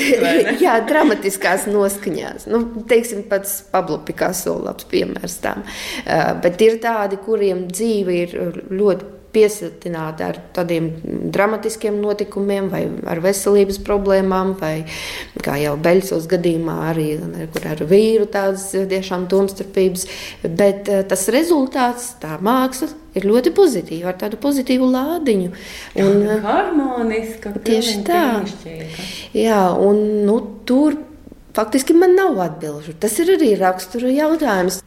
jā, 0.64 0.74
dramatiskās 0.88 1.66
noskaņās. 1.70 2.48
Nu, 2.50 2.64
teiksim, 2.88 3.24
pats 3.30 3.60
Pablo 3.72 4.00
Picasso 4.06 4.56
labs 4.62 4.88
piemērs 4.90 5.40
tam. 5.44 5.64
Uh, 6.06 6.32
bet 6.42 6.60
ir 6.64 6.78
tādi, 6.82 7.20
kuriem 7.20 7.66
dzīve 7.70 8.20
ir 8.24 8.36
ļoti 8.70 9.19
piesatināti 9.34 10.24
ar 10.26 10.38
tādiem 10.56 10.88
dramatiskiem 11.32 12.00
notikumiem, 12.02 12.70
vai 12.72 12.82
ar 13.10 13.20
veselības 13.24 13.80
problēmām, 13.86 14.54
vai 14.60 14.74
kā 15.44 15.56
jau 15.60 15.76
Beļģijas 15.80 16.26
gadījumā, 16.30 16.76
arī 16.90 17.06
ar, 17.20 17.68
ar 17.72 17.84
vīru 17.90 18.26
tādas 18.30 18.70
tiešām 18.74 19.28
domstarpības. 19.30 20.06
Bet 20.44 20.90
eh, 20.90 21.04
tas 21.08 21.28
rezultāts, 21.32 22.14
tā 22.22 22.36
māksla. 22.42 22.90
Ir 23.18 23.24
ļoti 23.26 23.50
pozitīva, 23.50 24.12
ar 24.12 24.18
tādu 24.20 24.38
pozitīvu 24.38 24.86
lādiņu. 24.86 25.48
Un, 25.98 26.20
harmoniska. 26.44 27.50
Tieši 27.66 27.96
tā. 28.06 28.22
Jā, 29.34 29.64
un 29.74 30.04
nu, 30.28 30.36
tur 30.62 30.94
faktiski 31.56 31.96
man 31.98 32.14
nav 32.14 32.38
atbildžu. 32.44 32.94
Tas 33.02 33.18
ir 33.18 33.34
arī 33.34 33.56
rakstura 33.58 34.12
jautājums. 34.14 34.78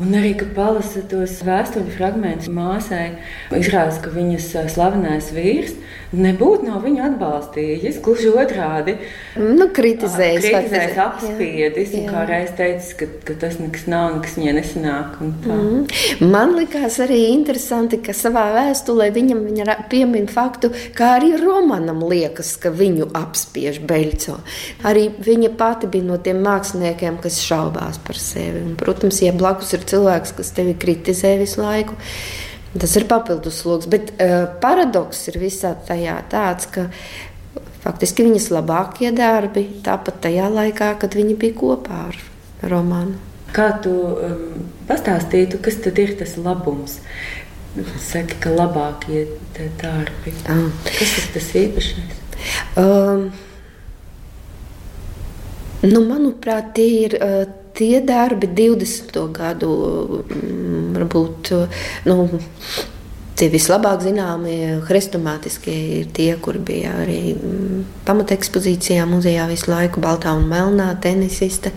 Un 0.00 0.14
arī, 0.16 0.32
kad 0.40 0.54
palasa 0.56 1.02
tos 1.04 1.42
vēstuļu 1.44 1.92
fragmentus 1.92 2.48
māsai, 2.52 3.18
izrādās, 3.52 4.00
ka 4.00 4.12
viņas 4.14 4.46
slavenais 4.72 5.28
vīrs 5.36 5.74
nebūtu 6.12 6.68
no 6.68 6.78
viņa 6.82 7.06
atbalstījis. 7.10 7.98
Gluži 8.04 8.30
otrādi 8.36 8.94
nu, 9.40 9.68
kritizējis, 9.74 10.46
kritizējis 10.46 10.98
apspiedis. 11.04 11.94
Jā. 11.96 12.04
Kā 12.08 12.24
reiz 12.28 12.52
teicis, 12.56 12.94
ka, 12.98 13.08
ka 13.28 13.36
tas 13.44 13.58
nekas 13.60 13.86
nav, 13.90 14.16
nekas 14.16 14.36
viņai 14.38 14.54
nesanāk. 14.58 15.18
Mm. 15.22 16.26
Man 16.32 16.56
likās 16.58 16.98
arī 17.04 17.20
interesanti, 17.32 18.00
ka 18.04 18.14
savā 18.16 18.46
vēstulē 18.56 19.08
viņam 19.14 19.44
viņa 19.48 19.78
piemin 19.92 20.28
faktu, 20.30 20.72
kā 20.96 21.14
arī 21.18 21.34
Romanam 21.40 22.04
liekas, 22.08 22.54
ka 22.60 22.72
viņu 22.74 23.10
apspiež 23.18 23.82
Beļco. 23.88 24.38
Arī 24.88 25.08
viņa 25.22 25.52
pati 25.60 25.90
bija 25.92 26.08
no 26.10 26.20
tiem 26.22 26.42
māksliniekiem, 26.44 27.20
kas 27.22 27.40
šaubās 27.44 28.00
par 28.04 28.20
sevi. 28.20 28.64
Un, 28.66 28.76
protams, 28.80 29.22
ja 29.24 29.32
blakus 29.36 29.72
ir 29.76 29.81
ir 29.82 29.90
cilvēks, 29.90 30.36
kas 30.38 30.54
tevi 30.56 30.78
kritizē 30.78 31.34
visu 31.42 31.60
laiku. 31.64 31.98
Tas 32.72 32.94
ir 32.96 33.04
papildus 33.10 33.60
sloks. 33.60 33.90
Bet 33.90 34.14
uh, 34.16 34.46
paradoks 34.62 35.26
ir 35.28 35.36
visā 35.42 35.74
tajā 35.88 36.16
tāds, 36.32 36.70
ka 36.72 36.86
faktiski 37.82 38.24
viņas 38.28 38.48
labākie 38.54 39.10
darbi 39.14 39.66
tāpat 39.84 40.22
tajā 40.28 40.48
laikā, 40.52 40.94
kad 41.02 41.18
viņi 41.18 41.36
bija 41.42 41.58
kopā 41.58 42.06
ar 42.08 42.18
romānu. 42.72 43.18
Kā 43.52 43.68
tu 43.84 43.92
um, 43.92 44.44
pastāstītu, 44.88 45.60
kas 45.60 45.76
tad 45.84 45.98
ir 46.00 46.14
tas 46.16 46.38
labums? 46.40 46.96
Saki, 48.00 48.36
ka 48.40 48.52
labākie 48.52 49.26
darbi. 49.80 50.32
Ah. 50.48 50.68
Kas 50.88 51.16
ir 51.20 51.28
tas 51.34 51.48
īpašais? 51.60 52.20
Um, 52.80 53.26
nu, 55.84 56.02
manuprāt, 56.08 56.72
tie 56.76 56.88
ir 57.04 57.16
uh, 57.18 57.44
tie 57.74 58.00
darbi 58.04 58.48
20. 58.48 59.20
gadu, 59.32 59.70
mm, 60.28 60.90
varbūt 60.96 61.52
nu, 62.08 62.16
tie 63.38 63.48
vislabāk 63.50 64.04
zināmie 64.04 64.82
hrestomātiskie 64.86 65.74
ir 65.98 66.10
tie, 66.14 66.30
kur 66.42 66.58
bija 66.62 66.92
arī 67.02 67.32
mm, 67.34 67.80
pamatekspozīcijā 68.06 69.06
muzejā 69.08 69.48
visu 69.50 69.72
laiku 69.72 70.02
baltā 70.04 70.36
un 70.36 70.46
melnā 70.50 70.90
tenisiste, 71.02 71.72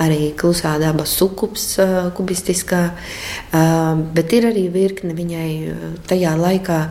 arī 0.00 0.32
klusā 0.38 0.74
daba 0.82 1.06
sukups 1.06 1.68
kubistiskā, 2.16 2.82
bet 4.16 4.36
ir 4.36 4.50
arī 4.50 4.66
virkne 4.74 5.14
viņai 5.16 5.48
tajā 6.10 6.34
laikā 6.40 6.82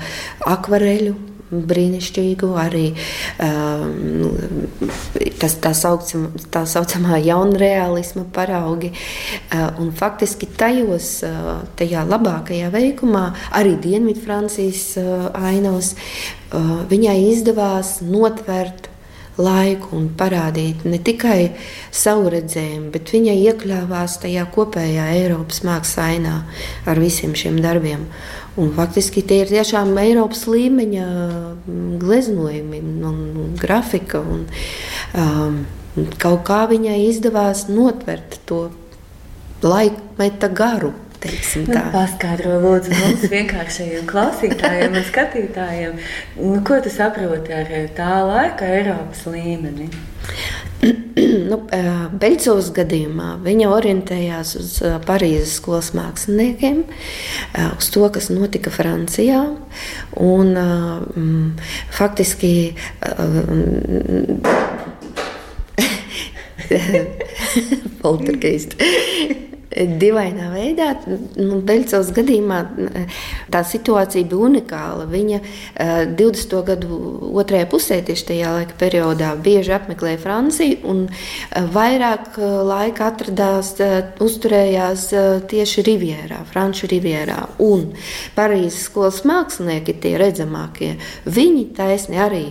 akvareļu 0.54 1.33
brīnišķīgu, 1.70 2.50
arī 2.60 2.86
um, 3.44 4.38
tas 5.42 5.58
tā, 5.64 5.74
saucam, 5.78 6.30
tā 6.54 6.64
saucamā 6.70 7.20
jaunreālisma 7.24 8.26
paraugi. 8.34 8.94
Uh, 9.54 9.92
faktiski 10.00 10.50
tajos, 10.60 11.12
uh, 11.28 11.52
tajā 11.80 12.06
labākajā 12.10 12.72
veikumā, 12.74 13.26
arī 13.56 13.76
Dienvidfrancijas 13.84 14.88
uh, 15.02 15.30
ainavas, 15.38 15.94
uh, 15.96 16.82
viņai 16.90 17.20
izdevās 17.34 18.00
notvert 18.06 18.90
laiku 19.38 19.96
un 19.98 20.10
parādīt 20.18 20.84
ne 20.86 21.00
tikai 21.02 21.54
savu 21.94 22.30
redzējumu, 22.34 22.92
bet 22.94 23.14
viņa 23.14 23.34
iekļāvās 23.48 24.20
tajā 24.22 24.46
kopējā 24.54 25.10
Eiropas 25.18 25.64
mākslas 25.66 25.98
ainā 26.04 26.36
ar 26.90 27.02
visiem 27.02 27.34
šiem 27.38 27.60
darbiem. 27.64 28.06
Un 28.62 28.70
faktiski 28.76 29.24
tie 29.26 29.40
ir 29.42 29.50
tiešām 29.50 29.96
Eiropas 29.98 30.44
līmeņa 30.46 31.06
mm, 31.10 31.96
gleznojumi 32.04 32.82
un 33.10 33.56
grafika. 33.58 34.22
Un, 34.22 34.44
um, 35.18 35.64
kaut 36.22 36.44
kā 36.46 36.64
viņai 36.70 37.00
izdevās 37.08 37.66
notvert 37.72 38.38
to 38.50 38.68
laikmeta 39.66 40.52
garu. 40.54 40.94
Nu, 41.24 41.78
paskaidro 41.94 42.58
lūdzu 42.60 42.92
mums 42.98 43.22
vienkāršajiem 43.32 44.08
klausītājiem 44.10 44.98
un 45.00 45.06
skatītājiem, 45.08 46.02
nu, 46.42 46.58
ko 46.68 46.82
tu 46.84 46.92
saproti 46.92 47.56
ar 47.56 47.72
tā 47.96 48.18
laika 48.28 48.68
Eiropas 48.68 49.24
līmeni? 49.32 49.88
nu, 51.52 51.58
Beļģijas 52.24 52.68
gadījumā 52.76 53.30
viņa 53.46 53.66
orientējās 53.74 54.50
uz 54.60 54.72
Parīzes 55.08 55.56
skolas 55.60 55.90
māksliniekiem, 55.98 56.78
uz 57.78 57.86
to, 57.94 58.04
kas 58.14 58.26
notika 58.34 58.70
Francijā. 58.74 59.42
Un, 60.20 60.48
mm, 60.58 61.50
faktiski 61.94 62.54
poltergeisti 68.02 68.76
dīvainā 69.74 70.50
veidā. 70.54 70.90
Nu, 71.38 71.60
Beļcovas 71.66 72.12
gadījumā 72.16 72.60
tā 73.54 73.64
situācija 73.68 74.28
bija 74.30 74.48
unikāla. 74.48 75.08
Viņa 75.10 75.40
20. 76.18 76.58
Eh, 76.60 76.64
gadu 76.68 77.00
otrajā 77.34 77.68
pusē, 77.72 78.00
tieši 78.06 78.28
tajā 78.30 78.54
laika 78.58 78.78
periodā, 78.80 79.34
bieži 79.36 79.74
apmeklēja 79.78 80.22
Franciju 80.22 80.80
un 80.90 81.04
eh, 81.10 81.68
vairāk 81.74 82.40
eh, 82.40 82.56
laika 82.70 83.10
atradās, 83.12 83.74
uzturējās 84.24 85.06
tieši 85.50 85.86
Rivierā, 85.86 86.44
Franču 86.50 86.90
Rivierā. 86.92 87.42
Un 87.64 87.92
Parīzes 88.38 88.88
skolas 88.88 89.24
mākslinieki, 89.28 89.98
tie 90.04 90.16
redzamākie, 90.22 90.96
viņi 91.26 91.70
taisni 91.78 92.22
arī 92.22 92.46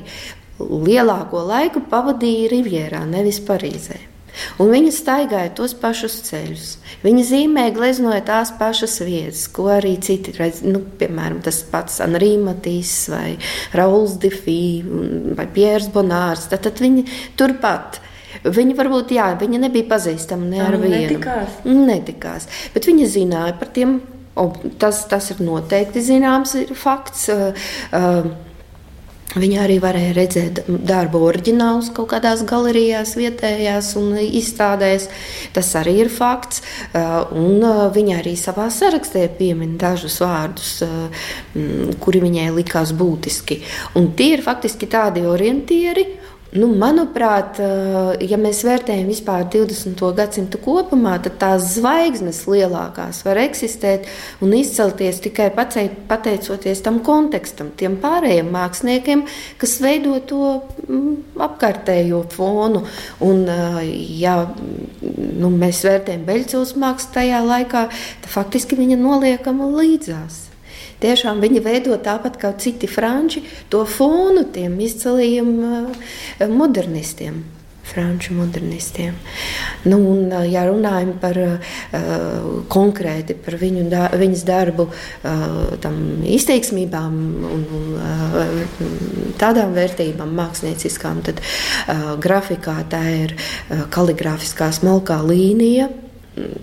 lielāko 0.63 1.43
laiku 1.49 1.83
pavadīja 1.91 2.51
Rivierā, 2.53 3.05
nevis 3.09 3.43
Parīzē. 3.47 4.12
Un 4.63 4.71
viņa 4.73 4.93
staigāja 4.95 5.53
tos 5.57 5.75
pašus 5.79 6.19
ceļus. 6.29 6.69
Viņa 7.03 7.25
zīmēja, 7.29 7.75
gleznoja 7.77 8.23
tās 8.27 8.53
pašas 8.59 8.99
vietas, 9.05 9.45
ko 9.53 9.69
arī 9.75 9.97
citi 10.03 10.35
redz. 10.37 10.63
Nu, 10.67 10.83
piemēram, 11.01 11.43
tas 11.45 11.63
pats 11.69 12.01
Anri 12.05 12.35
Matīs 12.41 12.95
vai 13.13 13.37
Rauls 13.77 14.17
Defī 14.23 14.63
vai 15.37 15.49
Piers 15.53 15.91
Bonārs. 15.93 16.49
Tad, 16.53 16.65
tad 16.69 16.81
viņi 16.83 17.05
turpat. 17.39 18.01
Viņa 18.43 18.77
varbūt, 18.79 19.13
jā, 19.15 19.29
viņa 19.39 19.61
nebija 19.67 19.91
pazīstama 19.91 20.49
ne 20.49 20.63
ar 20.65 20.79
vienu. 20.81 20.97
Netikās. 20.97 21.59
Netikās. 21.69 22.49
Bet 22.75 22.89
viņa 22.89 23.11
zināja 23.13 23.59
par 23.61 23.71
tiem, 23.77 23.99
tas, 24.83 25.05
tas 25.11 25.29
ir 25.35 25.43
noteikti 25.45 26.03
zināms, 26.03 26.57
ir 26.63 26.73
fakts. 26.79 27.29
Uh, 27.33 27.69
uh, 27.93 28.33
Viņa 29.33 29.63
arī 29.65 29.79
varēja 29.81 30.13
redzēt 30.17 30.59
darbu 30.69 31.23
oriģinālus 31.25 31.89
kaut 31.97 32.11
kādās 32.11 32.43
galerijās, 32.49 33.15
vietējās 33.17 33.95
un 34.01 34.11
izstādēs. 34.21 35.09
Tas 35.57 35.71
arī 35.81 35.95
ir 36.05 36.11
fakts. 36.13 36.61
Uh, 36.93 37.23
un 37.41 37.65
uh, 37.65 37.87
viņa 37.95 38.19
arī 38.21 38.35
savā 38.37 38.69
sarakstā 38.73 39.25
piemin 39.39 39.79
dažus 39.81 40.19
vārdus, 40.21 40.75
uh, 40.85 41.31
kuri 42.03 42.21
viņai 42.27 42.51
likās 42.59 42.93
būtiski. 42.97 43.63
Un 43.97 44.13
tie 44.19 44.35
ir 44.37 44.45
faktiski 44.45 44.91
tādi 44.93 45.25
orientieri, 45.29 46.07
Nu, 46.53 46.67
manuprāt, 46.77 47.57
eh, 47.65 48.27
ja 48.29 48.37
mēs 48.37 48.59
vērtējam 48.67 49.07
vispār 49.09 49.47
20. 49.49 50.11
gadsimtu 50.13 50.59
kopumā, 50.61 51.15
tad 51.25 51.39
tās 51.41 51.71
zvaigznes 51.79 52.43
lielākās 52.45 53.23
var 53.25 53.41
eksistēt 53.41 54.05
un 54.45 54.53
izcelties 54.59 55.23
tikai 55.25 55.49
pateicoties 55.57 56.85
tam 56.85 57.01
kontekstam, 57.01 57.73
tiem 57.81 57.97
pārējiem 58.05 58.53
māksliniekiem, 58.53 59.25
kas 59.57 59.79
veido 59.81 60.21
to 60.29 60.53
mm, 60.91 61.17
apkārtējo 61.49 62.21
fonu. 62.37 62.85
Un, 63.25 63.47
eh, 63.49 63.83
ja 64.21 64.37
nu, 64.53 65.49
mēs 65.57 65.87
vērtējam 65.89 66.29
Beļģijas 66.29 66.77
mākslu 66.77 67.17
tajā 67.17 67.41
laikā, 67.49 67.89
tad 67.89 68.33
faktiski 68.37 68.77
viņa 68.77 69.01
noliekama 69.01 69.73
līdzās. 69.73 70.52
Tiešām 71.03 71.41
viņi 71.43 71.63
veido 71.65 71.97
tāpat 71.99 72.39
kā 72.39 72.53
citi 72.63 72.87
franči 72.87 73.43
to 73.73 73.83
fonu 73.89 74.45
tiem 74.55 74.79
izciliem 74.85 75.51
eh, 75.67 76.47
modernistiem. 76.47 77.43
Franču 77.83 78.37
modernistiem. 78.37 79.17
Nu, 79.91 79.99
un, 80.13 80.31
eh, 80.31 80.45
ja 80.53 80.63
runājam 80.69 81.17
par 81.21 81.37
uh, 81.43 81.73
konkrēti 82.71 83.35
par 83.35 83.57
viņu, 83.59 83.89
da, 83.91 84.05
viņas 84.15 84.45
darbu, 84.47 84.87
uh, 84.87 86.23
izteiksmībām 86.37 87.19
un, 87.51 87.67
un 87.79 87.91
uh, 87.99 88.63
tādām 89.43 89.75
vērtībām, 89.75 90.31
mākslinieckām, 90.39 91.25
tad 91.27 91.43
uh, 91.43 92.15
grafikā 92.23 92.79
tā 92.95 93.03
ir 93.27 93.35
uh, 93.35 93.85
kaligrāfiskā 93.91 94.71
smalkā 94.79 95.19
līnija 95.27 95.91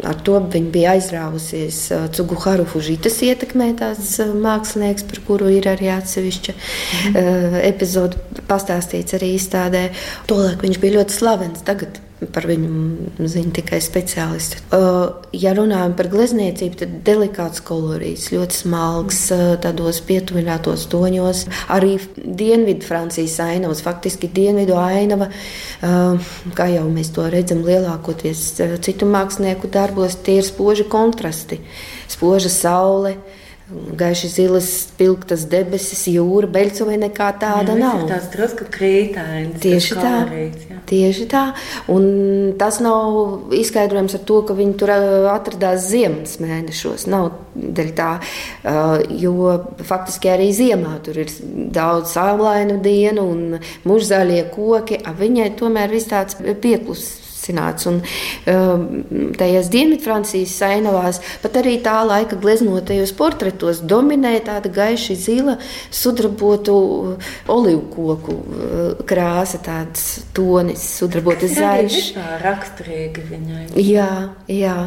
Ar 0.09 0.17
to 0.25 0.39
viņa 0.41 0.71
bija 0.73 0.95
aizrāvusies 0.97 1.77
Cuguharu 2.17 2.65
Fužitas 2.65 3.19
ietekmētās 3.27 4.15
mākslinieks, 4.41 5.05
par 5.11 5.21
kuru 5.27 5.51
ir 5.53 5.69
arī 5.69 5.91
atsevišķa 5.93 6.55
mm. 6.55 7.13
uh, 7.13 7.57
epizode 7.69 8.17
pastāstīts 8.49 9.13
arī 9.19 9.35
izstādē. 9.37 9.89
Tolēk 10.29 10.65
viņš 10.65 10.81
bija 10.81 10.97
ļoti 10.97 11.19
slavens. 11.19 11.61
Tagad 11.67 12.01
Par 12.19 12.43
viņu 12.43 13.27
zina 13.31 13.53
tikai 13.55 13.77
speciālisti. 13.79 14.57
Ja 15.39 15.53
runājam 15.55 15.93
par 15.95 16.09
glezniecību, 16.11 16.75
tad 16.81 16.97
delikāts 17.07 17.63
kolorīts, 17.63 18.25
ļoti 18.35 18.57
smalks, 18.65 19.21
tādos 19.63 20.01
pietuvinātos 20.03 20.83
toņos. 20.91 21.45
Arī 21.71 21.93
dienvidu 22.19 22.83
Francijas 22.89 23.37
ainavas, 23.45 23.79
faktiski 23.85 24.27
dienvidu 24.35 24.75
ainava, 24.75 25.29
kā 26.59 26.67
jau 26.73 26.85
mēs 26.91 27.13
to 27.15 27.23
redzam 27.31 27.63
lielākoties 27.63 28.45
citu 28.83 29.07
mākslinieku 29.07 29.71
darbos, 29.71 30.19
tie 30.19 30.41
ir 30.41 30.47
spoži 30.49 30.89
kontrasti, 30.91 31.61
spoža 32.11 32.51
saule 32.51 33.15
Gaiši 33.69 34.27
zilas, 34.33 34.67
spilgtas 34.87 35.43
debesis, 35.49 36.07
jūra, 36.09 36.47
beļcovai 36.49 36.95
nekā 37.03 37.27
tāda 37.37 37.75
jā, 37.75 37.81
nav. 37.83 38.01
Tas 38.09 38.25
drusku 38.33 38.65
krītains. 38.73 39.59
Tieši 39.61 39.93
tā. 39.93 40.13
Kolorīts, 40.15 40.71
tieši 40.89 41.27
tā. 41.29 41.43
Un 41.93 42.07
tas 42.57 42.79
nav 42.81 43.53
izskaidrojams 43.53 44.17
ar 44.17 44.25
to, 44.31 44.39
ka 44.47 44.57
viņi 44.57 44.75
tur 44.81 44.93
atradās 45.35 45.85
ziemas 45.91 46.39
mēnešos. 46.41 47.05
Nav 47.13 47.29
dēļ 47.53 47.93
tā, 47.99 48.09
jo 49.21 49.53
faktiski 49.85 50.33
arī 50.33 50.49
ziemā 50.55 50.97
tur 51.05 51.21
ir 51.21 51.33
daudz 51.69 52.17
saulainu 52.17 52.81
dienu 52.81 53.29
un 53.35 53.47
mužzaļie 53.85 54.47
koki. 54.55 55.03
Viņai 55.19 55.51
tomēr 55.61 55.93
viss 55.93 56.09
tāds 56.09 56.41
pieklusis 56.41 57.28
izsināts. 57.39 57.87
Un 57.89 58.01
um, 58.51 59.31
tajās 59.37 59.69
Dienvidfrancijas 59.71 60.55
ainavās, 60.67 61.21
pat 61.43 61.59
arī 61.61 61.77
tā 61.83 61.99
laika 62.07 62.37
gleznotajos 62.39 63.13
portretos 63.17 63.81
dominē 63.81 64.35
tāda 64.45 64.71
gaiša 64.73 65.15
zila, 65.19 65.57
sudrabotu 65.91 66.75
uh, 66.75 67.31
olivu 67.47 67.85
koku 67.93 68.35
uh, 68.35 69.03
krāsa, 69.07 69.61
tāds 69.63 70.25
tonis, 70.35 70.83
sudrabotas 70.99 71.55
zaļš. 71.57 71.99
Tā 72.17 72.25
ir 72.35 72.45
raksturīgi 72.45 73.25
viņai. 73.29 73.65
Jā, 73.83 74.11
jā. 74.51 74.77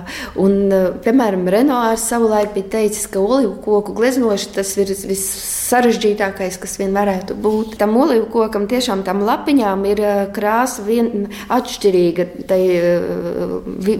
Un, 0.40 0.58
uh, 0.68 0.90
piemēram, 1.04 1.48
Renoārs 1.52 2.06
savulaik 2.12 2.52
bija 2.56 2.76
teicis, 2.78 3.08
ka 3.10 3.22
olivu 3.22 3.56
koku 3.64 3.96
gleznošana 3.96 4.58
tas 4.58 4.70
ir 4.80 4.90
vissarežģītākais, 4.92 6.58
kas 6.60 6.76
vien 6.80 6.92
varētu 6.96 7.36
būt. 7.40 7.76
Tam 7.80 7.94
olivu 8.00 8.28
kokam 8.32 8.66
tiešām 8.70 9.04
tam 9.06 9.22
lapiņām 9.26 9.84
ir 9.88 10.02
krāsa 10.34 10.84
vien 10.84 11.28
atšķirīga 11.52 12.26
tai 12.48 12.60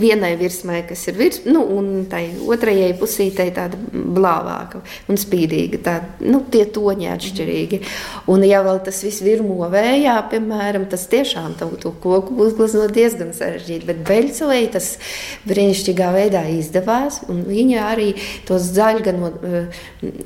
vienai 0.02 0.32
virsmai, 0.40 0.82
kas 0.88 1.04
ir 1.10 1.18
virs, 1.18 1.42
nu, 1.48 1.62
un 1.76 2.06
tai 2.10 2.24
otrajai 2.48 2.92
pusītei 2.98 3.52
tāda 3.54 3.78
blāvāka 3.92 4.82
un 5.10 5.20
spīdīga. 5.20 5.80
Tā, 5.84 5.94
nu, 6.24 6.42
tie 6.52 6.64
toņi 6.72 7.10
atšķirīgi. 7.12 7.80
Un, 8.32 8.44
ja 8.46 8.62
vēl 8.64 8.80
tas 8.86 9.02
viss 9.04 9.22
virmo 9.24 9.68
vējā, 9.72 10.16
piemēram, 10.32 10.86
tas 10.90 11.06
tiešām 11.12 11.56
to, 11.60 11.70
to 11.82 11.94
koku 12.02 12.36
uzglezno 12.46 12.86
diezgan 12.92 13.32
sarežģīti. 13.36 13.88
Bet 13.88 14.02
Beļcovai 14.08 14.62
tas 14.74 14.92
brīnišķīgā 15.48 16.10
veidā 16.16 16.44
izdevās. 16.56 17.22
Viņa 17.28 17.86
arī 17.92 18.12
to 18.48 18.58
zaļgano 18.62 19.32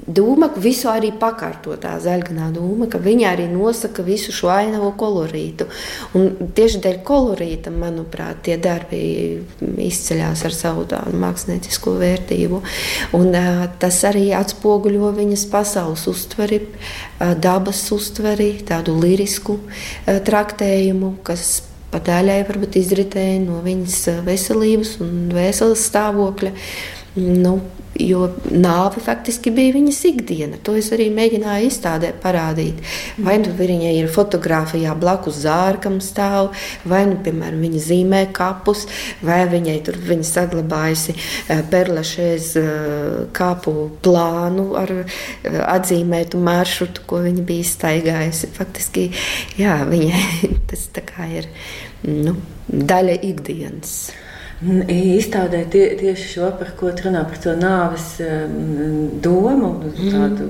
dūmaku 0.07 0.63
visu 0.63 0.91
arī 0.93 1.13
pakārto 1.17 1.77
tā 1.81 1.97
zaļganā 2.03 2.51
dūmaka. 2.57 3.01
Viņa 3.03 3.33
arī 3.35 3.49
nosaka 3.53 4.05
visu 4.07 4.35
šo 4.35 4.51
ainavo 4.53 4.93
kolorītu. 4.99 5.69
Un 6.17 6.51
tieši 6.57 6.83
dēļ 6.85 7.01
kolorīta, 7.07 7.73
manuprāt, 8.07 8.43
tie 8.45 8.57
darbi 8.57 9.43
izceļas 9.61 10.45
ar 10.47 10.55
savu 10.55 10.87
māksliniecisko 11.13 11.97
vērtību. 11.99 12.63
Un, 13.13 13.35
uh, 13.35 13.67
tas 13.79 14.05
arī 14.05 14.33
atspoguļo 14.35 15.13
viņas 15.17 15.47
pasaules 15.51 16.07
uztveri, 16.07 16.61
uh, 17.21 17.35
dabas 17.35 17.91
uztveri, 17.93 18.63
tādu 18.65 18.99
lirisku 18.99 19.59
uh, 19.59 20.21
traktējumu, 20.23 21.19
kas 21.23 21.63
daļai 21.93 22.45
varbūt 22.47 22.77
izritēja 22.77 23.41
no 23.41 23.63
viņas 23.65 24.23
veselības 24.27 24.99
un 25.01 25.33
veselas 25.33 25.87
stāvokļa. 25.89 26.53
Nu, 27.17 27.61
Jo 28.01 28.27
nāve 28.51 29.01
faktiski 29.01 29.51
bija 29.55 29.73
viņas 29.77 30.01
ikdiena. 30.11 30.59
To 30.67 30.75
es 30.77 30.91
arī 30.93 31.07
mēģināju 31.15 31.69
izstādē 31.71 32.11
parādīt. 32.21 32.83
Vai 33.23 33.39
nu 33.41 33.55
viņa 33.57 33.93
ir 33.97 34.11
fotografijā 34.13 34.93
blakus 34.99 35.39
zārkam 35.45 35.97
stāv, 36.05 36.51
vai 36.85 37.05
nu, 37.09 37.17
piemēram, 37.25 37.63
viņa 37.65 37.83
zīmē 37.87 38.21
kapus, 38.37 38.85
vai 39.25 39.43
viņai 39.49 39.79
tur 39.87 40.01
viņa 40.11 40.29
saglabājusi 40.29 41.17
eh, 41.17 41.63
perlešēs 41.73 42.51
eh, 42.61 42.69
kāpu 43.37 43.75
plānu 44.05 44.69
ar 44.83 44.93
eh, 44.99 45.09
atzīmētu 45.65 46.43
maršrutu, 46.43 47.07
ko 47.09 47.23
viņa 47.25 47.49
bija 47.49 47.71
staigājusi. 47.73 48.53
Faktiski, 48.57 49.09
jā, 49.61 49.81
viņai 49.89 50.53
tas 50.69 50.89
ir 51.31 51.51
nu, 52.05 52.37
daļa 52.69 53.21
ikdienas. 53.33 53.99
Izstādē 54.63 55.67
tie, 55.69 55.85
tieši 56.01 56.29
šo, 56.31 56.47
par 56.57 56.71
ko 56.79 56.89
runā, 56.89 57.27
par 57.29 57.41
to 57.43 57.53
nāves 57.61 58.07
domu, 59.21 59.75
mm. 59.85 60.07
tādu 60.15 60.47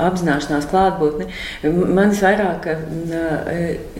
apzināšanās 0.00 0.68
klātbūtni. 0.70 1.28
Man 1.68 2.14
vairāk 2.16 2.70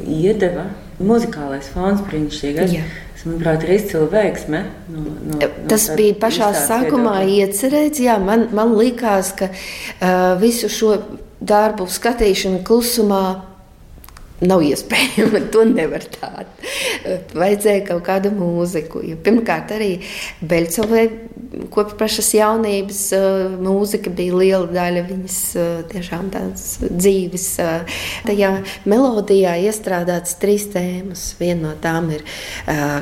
iedeva 0.06 0.70
muzikālais 1.00 1.68
fons 1.72 2.00
brīnišķīgais. 2.06 2.78
Jā. 2.78 2.86
Manuprāt, 3.26 3.64
ir 3.66 3.72
izcila 3.74 4.06
veiksme. 4.06 4.60
No, 4.92 5.02
no, 5.26 5.46
Tas 5.66 5.88
no 5.90 5.96
bija 5.98 6.14
pašā 6.22 6.52
sākumā 6.54 7.16
iecerēts. 7.26 7.98
Jā, 8.04 8.20
man, 8.22 8.44
man 8.54 8.76
likās, 8.78 9.32
ka 9.34 9.48
uh, 9.50 10.36
visu 10.38 10.70
šo 10.70 10.92
darbu 11.42 11.88
skatīšanu 11.90 12.62
klusumā 12.66 13.24
Nav 14.44 14.60
iespējams, 14.66 15.46
to 15.54 15.64
nevar 15.68 16.04
tādu. 16.12 16.72
Vajadzēja 17.36 17.86
kaut 17.88 18.04
kādu 18.04 18.32
mūziku. 18.36 19.00
Jo 19.06 19.16
pirmkārt, 19.24 19.72
arī 19.76 19.94
Beļcovai 20.44 21.06
kopš 21.72 21.94
pašas 21.96 22.28
jaunības 22.36 23.00
mūzika 23.64 24.10
bija 24.12 24.36
liela 24.36 24.66
daļa 24.68 25.04
viņas 25.08 25.38
tiešām 25.92 26.28
tādas 26.34 26.66
dzīves. 26.84 27.46
Tajā 28.26 28.50
melodijā 28.88 29.54
iestrādātas 29.64 30.36
trīs 30.42 30.66
tēmas. 30.74 31.30
Viena 31.40 31.70
no 31.70 31.74
tām 31.80 32.10
ir 32.16 32.26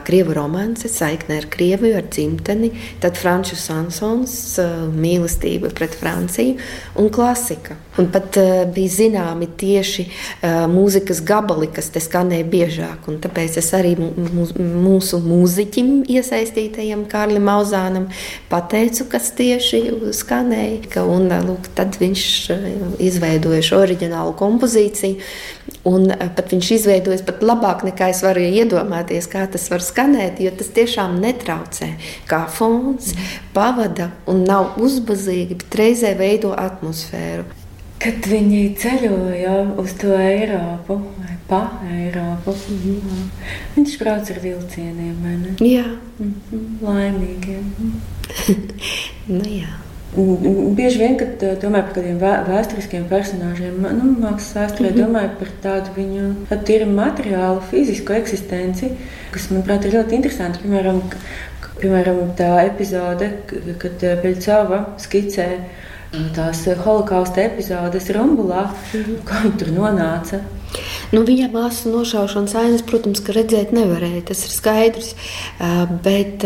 krievu 0.07 0.37
romance, 0.39 0.87
saikne 0.91 1.41
ar 1.43 1.49
Krieviju, 1.51 1.97
ar 1.99 2.07
dzimteni, 2.11 2.71
tad 3.03 3.19
franču 3.19 3.59
sansons, 3.59 4.37
mīlestība 4.95 5.73
pret 5.75 5.99
Franciju 5.99 6.61
un 7.01 7.11
klasika. 7.15 7.79
Un 8.01 8.09
pat 8.11 8.35
uh, 8.41 8.65
bija 8.75 8.91
zināmi 8.91 9.47
tieši 9.59 10.07
uh, 10.09 10.65
mūzikas 10.71 11.21
gabali, 11.27 11.69
kas 11.71 11.93
te 11.95 12.03
skanēja 12.03 12.47
biežāk. 12.51 13.07
Un 13.11 13.21
tāpēc 13.23 13.59
es 13.61 13.71
arī 13.77 13.95
mūsu 13.99 15.21
mūziķim, 15.23 15.93
iesaistītajam 16.11 17.07
Kārlim 17.11 17.47
Mauzānam, 17.47 18.09
pateicu, 18.51 19.07
kas 19.13 19.31
tieši 19.39 19.83
skanēja. 20.17 21.05
Un, 21.05 21.31
lūk, 21.47 21.71
tad 21.79 21.95
viņš 22.01 22.25
izveidoja 23.03 23.63
šo 23.63 23.83
oriģinālu 23.85 24.35
kompozīciju. 24.39 25.23
Un 25.89 26.09
pat 26.11 26.51
viņš 26.53 26.71
izveidojas 26.79 27.23
pat 27.25 27.43
labāk 27.45 27.85
nekā 27.87 28.11
es 28.13 28.23
varu 28.25 28.43
iedomāties, 28.45 29.29
kā 29.31 29.45
tas 29.51 29.69
var 29.71 29.85
skanēt, 29.85 30.41
jo 30.43 30.53
tas 30.57 30.71
tiešām 30.77 31.19
netraucē. 31.23 31.93
Kā 32.29 32.45
fons, 32.51 33.13
pavada 33.57 34.11
un 34.31 34.43
nav 34.49 34.81
uzbazīgi, 34.83 35.61
bet 35.63 35.79
reizē 35.81 36.15
veido 36.19 36.55
atmosfēru. 36.57 37.64
Kad 38.05 38.27
viņi 38.29 38.59
ceļoja 38.77 39.53
uz 39.81 39.95
to 39.97 40.13
Eiropu, 40.21 40.99
vai 41.17 41.37
pa 41.49 41.61
Eiropu, 41.89 42.53
mm 42.53 42.99
-hmm. 43.05 43.23
viņš 43.77 43.95
brauc 43.99 44.31
ar 44.31 44.41
vilcieniem. 44.43 45.57
Jā, 45.61 45.87
mm 46.19 46.35
-hmm. 46.51 46.67
laimīgiem. 46.83 47.65
nu, 49.37 49.41
jā. 49.45 49.73
Bieži 50.77 50.99
vien, 50.99 51.17
kad 51.19 51.43
eh, 51.43 51.57
domāju 51.63 51.87
par 51.87 51.95
kādiem 51.97 52.19
vēsturiskiem 52.49 53.07
personāžiem, 53.11 53.81
nu, 53.83 54.11
mākslas 54.21 54.53
vēsturē, 54.59 54.91
mm 54.91 54.97
-hmm. 54.97 55.07
domāju 55.07 55.31
par 55.39 55.49
tādu 55.63 55.89
viņu 55.97 56.35
tīri 56.67 56.87
materiālu, 56.87 57.63
fizisku 57.71 58.13
eksistenci, 58.13 58.91
kas, 59.31 59.51
manuprāt, 59.51 59.85
ir 59.85 59.95
ļoti 59.95 60.13
interesanti. 60.15 60.59
Piemēram, 60.63 61.01
piemēram 61.81 62.21
tā 62.37 62.67
epizode, 62.67 63.31
kad 63.79 64.03
eh, 64.03 64.19
Peļcova 64.23 64.85
skicē 64.99 65.49
tās 66.37 66.65
holokausta 66.85 67.45
epizodes 67.47 68.11
Rumbulā, 68.15 68.69
mhm. 68.93 69.23
kā 69.29 69.47
viņi 69.47 69.59
tur 69.63 69.75
nonāca. 69.79 70.45
Nu, 71.15 71.23
viņa 71.27 71.49
māsas 71.53 71.85
nošaušanas 71.87 72.55
ainas, 72.59 72.83
protams, 72.87 73.21
ka 73.25 73.35
redzēt 73.37 73.71
nevarēja, 73.77 74.25
tas 74.31 74.41
ir 74.47 74.55
skaidrs. 74.55 75.13
Bet 76.05 76.45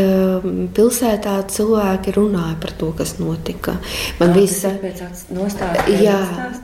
pilsētā 0.76 1.36
cilvēki 1.54 2.14
runāja 2.18 2.58
par 2.60 2.74
to, 2.80 2.90
kas 2.98 3.14
notika. 3.20 3.78
Man 4.20 4.34
bija 4.36 4.74
tas 4.98 5.24
nostāsts. 5.32 5.88
Jā, 6.02 6.18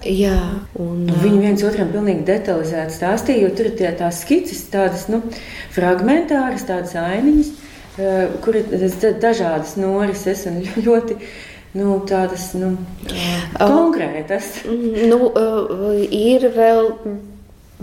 jā. 0.04 0.38
Un, 0.76 1.06
un 1.08 1.22
viņi 1.22 1.40
viens 1.46 1.64
otram 1.66 1.92
pilnīgi 1.94 2.26
detalizēti 2.28 2.98
stāstīja, 2.98 3.46
jo 3.46 3.54
tur 3.56 3.70
ir 3.70 3.78
tie, 3.80 3.88
tās 3.96 4.20
skices, 4.26 4.66
tādas 4.72 5.08
nu, 5.12 5.22
fragmentāras, 5.74 6.66
tādas 6.68 6.96
ainiņas, 7.00 7.54
kur 8.44 8.60
ir 8.60 8.70
dažādas 9.22 9.76
norises 9.80 10.44
un 10.50 10.60
ļoti 10.84 11.18
nu, 11.74 11.98
tādas 12.08 12.52
nu, 12.58 12.74
konkrētas. 13.58 14.64
Nu, 14.66 15.30
ir 16.10 16.50
vēl. 16.56 16.92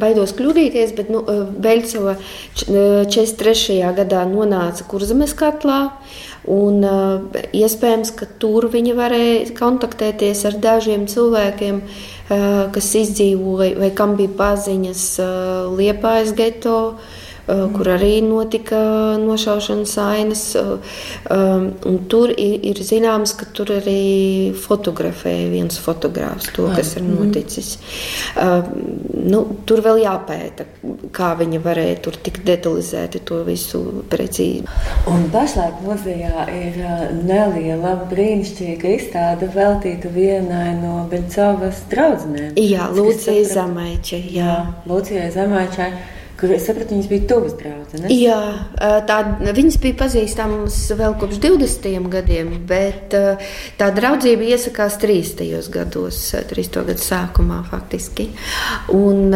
Baidos 0.02 0.32
kļūdīties, 0.34 0.94
bet 0.96 1.10
nu, 1.12 1.20
Beļcova 1.62 2.14
43. 2.56 3.76
gadā 3.98 4.22
nonāca 4.26 4.86
Kurzemes 4.88 5.36
katlā. 5.38 5.82
Un, 6.50 6.80
uh, 6.88 7.42
iespējams, 7.54 8.14
ka 8.18 8.26
tur 8.42 8.70
viņa 8.72 8.96
varēja 8.98 9.52
kontaktēties 9.60 10.46
ar 10.48 10.56
dažiem 10.64 11.04
cilvēkiem, 11.12 11.84
uh, 11.84 12.48
kas 12.74 12.88
izdzīvoja 13.04 13.76
vai 13.84 13.92
kam 13.94 14.16
bija 14.18 14.32
paziņas 14.40 15.04
uh, 15.22 15.76
Liepājas 15.76 16.32
geto. 16.40 16.80
Uh, 16.96 17.21
kur 17.48 17.90
arī 17.90 18.22
notika 18.22 18.78
nošaušanas 19.22 19.98
ainas. 19.98 20.44
Eh, 20.56 21.58
tur 22.10 22.32
ir, 22.38 22.60
ir 22.72 22.82
zināms, 22.86 23.34
ka 23.38 23.48
tur 23.56 23.72
arī 23.76 24.54
fotografēja 24.58 25.50
viens 25.52 25.80
fotogrāfs 25.82 26.52
to, 26.56 26.68
kas 26.76 26.96
ir 27.00 27.06
noticis. 27.08 27.74
Eh, 28.36 28.70
nu, 29.32 29.44
tur 29.66 29.82
vēl 29.86 30.04
jāpēta, 30.06 30.68
kā 31.16 31.34
viņi 31.40 31.62
varēja 31.64 32.00
tur 32.06 32.20
tik 32.24 32.42
detalizēti 32.48 33.24
to 33.26 33.42
visu 33.48 33.84
precīzi. 34.12 34.68
Un 35.12 35.28
pašlaik 35.34 35.82
muzejā 35.86 36.48
ir 36.54 36.80
neliela 37.26 37.96
brīnišķīga 38.12 38.96
izstāde 38.98 39.50
veltīta 39.56 40.12
vienai 40.14 40.76
no 40.80 41.06
Beļcovas 41.12 41.86
draudzenēm. 41.92 42.56
Jā, 42.62 42.90
Lūcija 42.96 43.46
Zamaiča. 43.50 44.18
Jā, 44.22 44.42
jā 44.42 44.58
Lūcijai 44.90 45.30
Zamaičai 45.34 45.92
kur 46.42 46.52
es 46.56 46.64
sapratu, 46.66 46.96
viņas 46.96 47.10
bija 47.12 47.26
tuvas 47.30 47.54
draudzenes. 47.60 48.12
Jā, 48.18 48.40
tā, 49.06 49.18
viņas 49.54 49.78
bija 49.84 49.98
pazīstamas 50.00 50.78
vēl 50.98 51.14
kopš 51.22 51.38
20. 51.44 52.10
gadiem, 52.12 52.50
bet 52.68 53.14
tā 53.78 53.90
draudzība 53.94 54.50
iesakās 54.50 54.98
30. 55.02 55.70
gados, 55.74 56.24
30. 56.50 56.82
gadu 56.90 57.06
sākumā 57.06 57.62
faktiski. 57.70 58.32
Un 58.98 59.30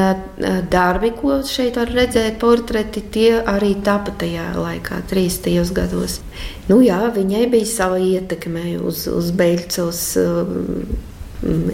darbi, 0.74 1.14
ko 1.16 1.40
šeit 1.46 1.78
var 1.78 1.94
redzēt, 1.94 2.40
portreti, 2.42 3.06
tie 3.14 3.32
arī 3.40 3.76
tapa 3.86 4.16
tajā 4.26 4.52
laikā, 4.58 5.04
30. 5.14 5.74
gados. 5.78 6.20
Nu 6.72 6.82
jā, 6.82 7.04
viņai 7.14 7.46
bija 7.54 7.70
sava 7.70 8.02
ietekme 8.02 8.80
uz, 8.82 9.06
uz 9.14 9.30
Beļcos 9.36 10.02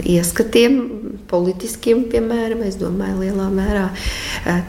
ieskatiem 0.04 0.78
politiskiem, 1.32 2.04
piemēram, 2.12 2.62
es 2.68 2.76
domāju, 2.80 3.22
lielā 3.24 3.48
mērā 3.52 3.88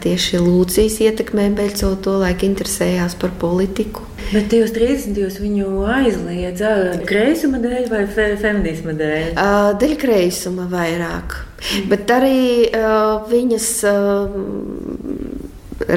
tieši 0.04 0.40
Lūcijas 0.40 0.98
ietekmē 1.04 1.50
Beļco 1.58 1.92
to 2.04 2.18
laiku 2.24 2.48
interesējās 2.48 3.16
par 3.20 3.34
politiku. 3.40 4.08
Bet 4.32 4.48
tajos 4.50 4.72
30. 4.74 5.40
viņu 5.42 5.84
aizliedza 5.94 6.70
kreisuma 7.06 7.60
dēļ 7.62 7.88
vai 7.92 8.04
fe, 8.10 8.30
feminisma 8.40 8.94
dēļ? 8.96 9.34
Dēļ 9.80 9.96
kreisuma 10.00 10.64
vairāk. 10.72 11.36
Mm. 11.64 11.88
Bet 11.92 12.10
arī 12.12 12.40
uh, 12.68 13.24
viņas 13.30 13.68
uh, 13.88 14.34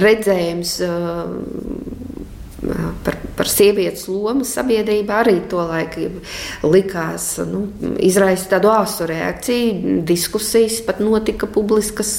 redzējums 0.03 0.75
uh, 0.85 1.23
par, 3.37 3.49
sievietes 3.51 4.07
lomu 4.11 4.45
sabiedrībā 4.47 5.21
arī 5.23 5.37
to 5.49 5.61
laiku 5.69 6.09
likās, 6.65 7.29
nu, 7.47 7.67
izraisa 8.03 8.55
tādu 8.55 8.71
āsu 8.73 9.07
reakciju, 9.09 9.97
diskusijas 10.07 10.81
pat 10.87 11.01
notika 11.03 11.49
publiskas. 11.49 12.17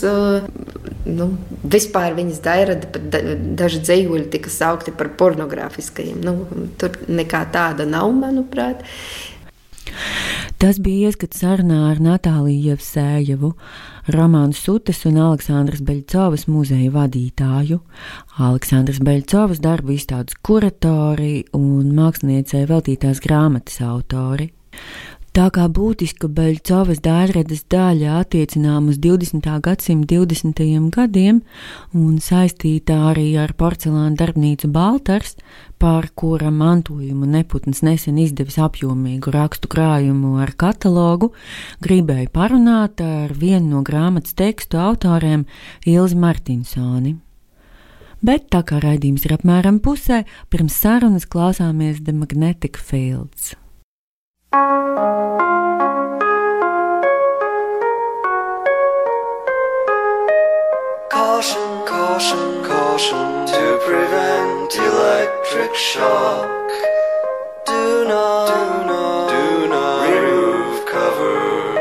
Nu, 1.09 1.31
vispār 1.65 2.13
viņas 2.19 2.43
dairada, 2.45 2.89
pat 2.93 3.15
daži 3.57 3.81
dzējuļi 3.87 4.27
tika 4.35 4.53
saukti 4.53 4.93
par 4.93 5.09
pornogrāfiskajiem. 5.21 6.21
Nu, 6.21 6.35
tur 6.81 6.99
nekā 7.09 7.47
tāda 7.55 7.89
nav, 7.89 8.11
manuprāt. 8.13 8.85
Tas 10.59 10.81
bija 10.83 11.09
ieskats 11.09 11.39
sarunā 11.43 11.85
ar 11.93 12.01
Natāliju 12.03 12.73
Jevsējevu. 12.73 13.53
Romanas 14.15 14.63
Sutes 14.65 15.05
un 15.07 15.21
Aleksandras 15.23 15.85
Beļcovas 15.87 16.49
muzeja 16.51 16.91
vadītāju. 16.97 17.79
Aleksandras 18.43 18.99
Beļcovas 19.05 19.63
darbu 19.63 19.95
izstādes 19.95 20.39
kuratori 20.43 21.45
un 21.55 21.93
māksliniecei 21.95 22.65
veltītās 22.71 23.23
grāmatas 23.23 23.79
autori. 23.87 24.51
Tā 25.39 25.45
kā 25.55 25.69
būtiska 25.71 26.27
Beļcovas 26.35 26.99
daļradas 26.99 27.61
daļa 27.71 28.15
attiecinām 28.25 28.89
uz 28.91 28.97
20. 28.99 29.45
gadsimta 29.63 30.17
20. 30.19 30.63
gadiem 30.91 31.37
un 31.95 32.17
saistītā 32.19 32.97
arī 33.13 33.29
ar 33.39 33.53
porcelāna 33.55 34.19
darbnīcu 34.19 34.67
Baltars, 34.75 35.37
par 35.79 36.09
kura 36.19 36.51
mantojumu 36.51 37.29
Neputns 37.31 37.85
nesen 37.87 38.19
izdevis 38.19 38.59
apjomīgu 38.59 39.31
rakstu 39.37 39.71
krājumu 39.71 40.41
ar 40.43 40.57
katalogu, 40.59 41.31
gribēju 41.87 42.33
parunāt 42.35 42.99
ar 43.07 43.31
vienu 43.31 43.77
no 43.77 43.85
grāmatas 43.87 44.35
tekstu 44.35 44.83
autoriem 44.83 45.47
Ilzi 45.87 46.19
Martinsoni. 46.19 47.15
Bet 48.27 48.51
tā 48.51 48.65
kā 48.67 48.83
raidījums 48.83 49.31
ir 49.31 49.39
apmēram 49.39 49.79
pusē, 49.79 50.25
pirms 50.51 50.83
sarunas 50.83 51.31
klausāmies 51.31 52.03
The 52.03 52.19
Magnetic 52.25 52.83
Fields. 52.83 53.55
Caution, 54.51 54.65
caution, 61.85 62.65
caution 62.65 63.47
to 63.47 63.79
prevent 63.85 64.75
electric 64.75 65.75
shock. 65.75 66.49
Do 67.67 68.09
not, 68.09 68.49
do 68.49 68.87
not, 68.87 69.29
do 69.29 69.69
not 69.69 70.09
remove 70.09 70.87
cover. 70.87 71.75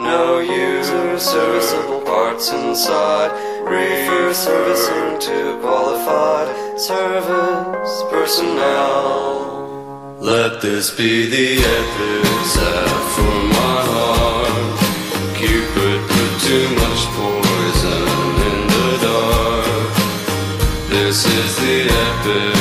No 0.00 0.40
user 0.40 1.20
serviceable 1.20 2.00
parts 2.00 2.50
inside. 2.50 3.30
Refer 3.62 4.34
servicing 4.34 5.20
to 5.20 5.60
qualified 5.60 6.80
service 6.80 8.02
personnel. 8.10 9.63
Let 10.20 10.60
this 10.60 10.90
be 10.90 11.26
the 11.26 11.58
epitaph 11.58 13.14
for 13.14 13.36
my 13.58 13.80
heart. 13.92 14.78
Cupid 15.36 16.00
put 16.08 16.32
too 16.40 16.68
much 16.82 17.00
poison 17.18 18.04
in 18.48 18.58
the 18.74 18.90
dark. 19.02 19.94
This 20.88 21.26
is 21.26 21.56
the 21.56 21.76
epitaph 21.88 22.53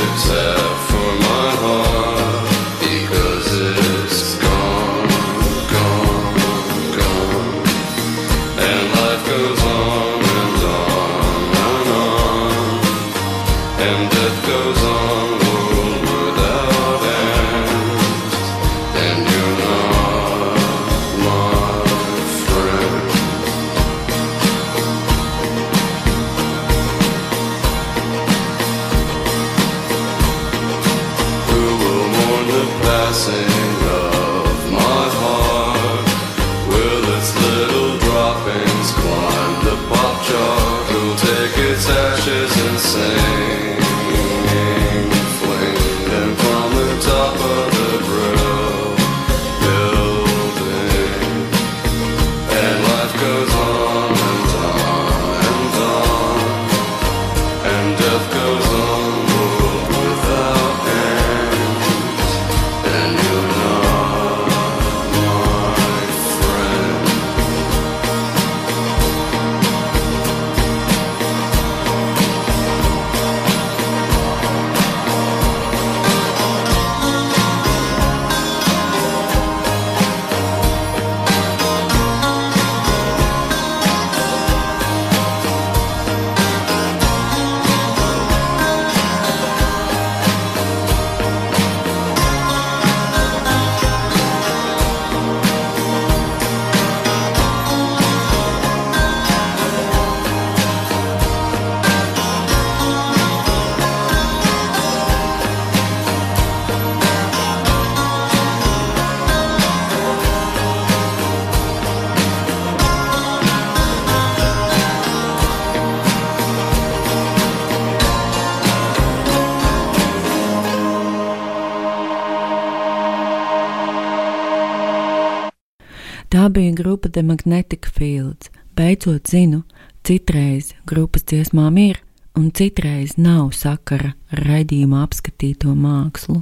Tā 126.34 126.48
bija 126.50 126.72
grupa 126.74 127.10
The 127.10 127.22
Magnetic 127.22 127.86
Fields. 127.94 128.50
Beidzot 128.74 129.30
zinu, 129.30 129.60
citreiz 130.02 130.72
grupas 130.90 131.22
dziesmām 131.30 131.76
ir 131.78 132.00
un 132.34 132.48
citreiz 132.50 133.14
nav 133.22 133.52
sakara 133.54 134.16
ar 134.34 134.42
raidījumā 134.48 135.04
apskatīto 135.06 135.76
mākslu. 135.78 136.40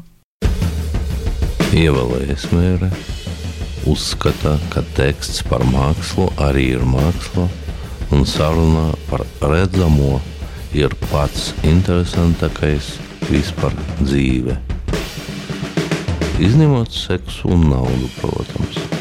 Ievēlējies 1.76 2.46
mērē, 2.56 2.88
uzskata, 3.92 4.56
ka 4.72 4.86
teksts 4.96 5.44
par 5.52 5.68
mākslu 5.74 6.30
arī 6.48 6.70
ir 6.78 6.88
māksla, 6.88 7.50
un 8.16 8.24
sarunā 8.24 8.88
par 9.12 9.26
redzamo 9.44 10.22
ir 10.72 10.96
pats 11.10 11.52
interesantākais 11.68 12.94
vispār 13.28 13.76
dzīve. 14.06 14.56
Izņemot 16.40 16.96
seksu 16.96 17.52
un 17.52 17.68
naudu, 17.76 18.08
protams. 18.22 19.01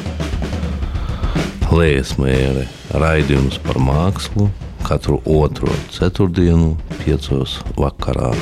Lēsmēra 1.70 2.64
raidījums 2.98 3.60
par 3.62 3.76
mākslu 3.78 4.48
katru 4.82 5.20
otro 5.30 5.70
ceturtdienu, 5.94 6.72
piecos 6.98 7.60
vakarā. 7.78 8.32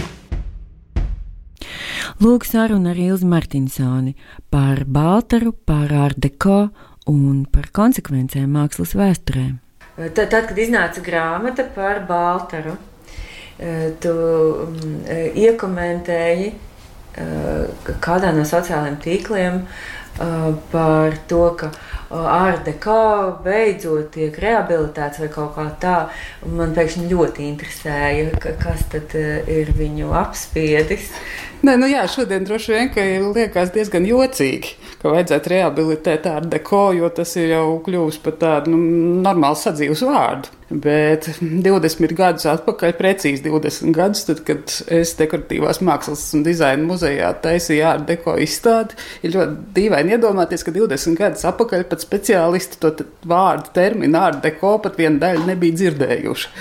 Lūk, 2.24 2.46
saruna 2.48 2.94
ar 2.94 3.00
Ilzi 3.04 3.28
Martinsoni 3.28 4.14
par 4.48 4.80
Baltaru, 4.88 5.52
par 5.52 5.92
Ardeko 5.92 6.70
un 7.12 7.42
par 7.52 7.68
konsekvencēm 7.76 8.48
mākslas 8.56 8.96
vēsturē. 8.96 9.44
Tad, 9.98 10.24
tad 10.32 10.48
kad 10.48 10.62
iznāca 10.64 11.04
grāmata 11.04 11.68
par 11.76 12.00
Baltaru, 12.08 12.78
tu 14.00 14.16
mm, 14.70 15.04
iekomentēji 15.44 16.48
kādā 18.00 18.32
no 18.32 18.48
sociālajiem 18.48 18.98
tīkliem 19.04 19.62
par 20.72 21.20
to, 21.28 21.44
ka 21.60 21.70
ārdekā 22.10 23.00
beidzot 23.44 24.12
tiek 24.14 24.36
rehabilitēts 24.40 25.20
vai 25.22 25.28
kaut 25.32 25.54
kā 25.56 25.66
tā. 25.82 25.96
Man 26.46 26.74
pēkšņi 26.76 27.08
ļoti 27.10 27.44
interesēja, 27.48 28.30
kas 28.40 28.86
tad 28.92 29.14
ir 29.18 29.72
viņu 29.76 30.14
apspiedis. 30.16 31.10
Nē, 31.66 31.74
nu 31.80 31.88
jā, 31.90 32.04
šodien 32.10 32.46
droši 32.46 32.76
vien 32.94 33.32
liekas 33.34 33.72
diezgan 33.74 34.06
jocīgi, 34.06 34.76
ka 35.02 35.10
vajadzētu 35.10 35.54
rehabilitēt 35.54 36.28
ar 36.30 36.46
deko, 36.46 36.92
jo 36.94 37.10
tas 37.10 37.34
ir 37.36 37.56
jau 37.56 37.66
kļuvis 37.84 38.20
par 38.22 38.38
tādu 38.38 38.76
nu, 38.76 38.84
normālu 39.24 39.58
sadzīves 39.58 40.06
vārdu. 40.06 40.57
Bet 40.68 41.24
20 41.40 42.12
gadus 42.12 42.44
atpakaļ, 42.50 42.90
precīzi 42.98 43.40
20 43.46 43.94
gadus, 43.96 44.26
tad, 44.28 44.42
kad 44.44 44.72
es 44.92 45.14
dekoratīvās 45.16 45.78
mākslas 45.81 46.26
un 46.37 46.42
dizaina 46.44 46.85
muzejā 46.85 47.31
taisīju 47.40 47.87
ārā 47.88 48.04
deko 48.11 48.35
izstādi, 48.44 48.98
ir 49.24 49.33
ļoti 49.33 49.72
dīvaini 49.78 50.12
iedomāties, 50.18 50.66
ka 50.66 50.74
20 50.74 51.16
gadus 51.16 51.46
atpakaļ 51.48 51.87
pat 51.88 52.04
speciālisti 52.04 52.81
to 52.83 52.90
vārdu 53.28 53.72
terminu 53.78 54.20
ārā 54.20 54.42
deko 54.44 54.74
pat 54.85 54.98
vienu 55.00 55.16
daļu 55.22 55.46
nebija 55.48 55.78
dzirdējuši. 55.81 56.52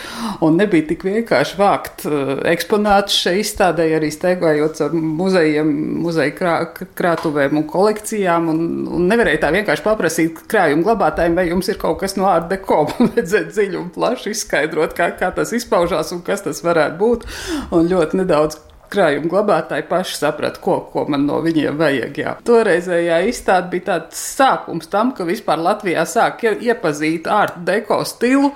Un 0.48 0.56
nebija 0.62 0.88
tik 0.94 1.04
vienkārši 1.10 1.60
vākt 1.60 2.08
uh, 2.08 2.38
eksponātus 2.48 3.20
šai 3.26 3.36
izstādē, 3.42 3.90
arī 3.98 4.14
steigājot 4.16 4.82
ar 4.88 4.96
muzejiem, 4.96 5.76
muzeja 6.06 6.32
krā, 6.38 6.56
krātuvēm 6.96 7.60
un 7.60 7.68
kolekcijām. 7.68 8.48
Un, 8.56 8.64
un 8.88 9.12
nevarēja 9.12 9.44
tā 9.44 9.52
vienkārši 9.60 9.84
paprasīt 9.84 10.42
krājumu 10.48 10.88
glabātājiem, 10.88 11.36
vai 11.36 11.50
jums 11.52 11.68
ir 11.68 11.84
kaut 11.84 12.00
kas 12.06 12.16
no 12.16 12.32
ārā 12.32 12.48
deko, 12.56 12.86
vajadzētu 13.04 13.52
dziļumu 13.52 13.97
plaši 13.98 14.36
izskaidrot, 14.36 14.96
kā, 14.98 15.12
kā 15.18 15.34
tas 15.36 15.52
izpaužās 15.58 16.14
un 16.16 16.24
kas 16.26 16.46
tas 16.46 16.64
varētu 16.66 16.98
būt. 17.02 17.28
Un 17.76 17.90
ļoti 17.92 18.22
nedaudz 18.22 18.62
krājuma 18.92 19.30
glabātāji 19.32 19.86
paši 19.90 20.18
saprata, 20.18 20.62
ko, 20.64 20.80
ko 20.92 21.06
man 21.12 21.26
no 21.28 21.42
viņiem 21.44 21.78
vajag. 21.80 22.20
Jā. 22.22 22.36
Toreizējā 22.48 23.20
izstāde 23.30 23.72
bija 23.74 23.88
tāds 23.92 24.22
sākums 24.38 24.92
tam, 24.92 25.14
ka 25.18 25.28
vispār 25.28 25.62
Latvijā 25.64 26.06
sāk 26.08 26.46
iepazīt 26.48 27.28
ārtu 27.32 27.66
deko 27.68 28.00
stilu 28.08 28.54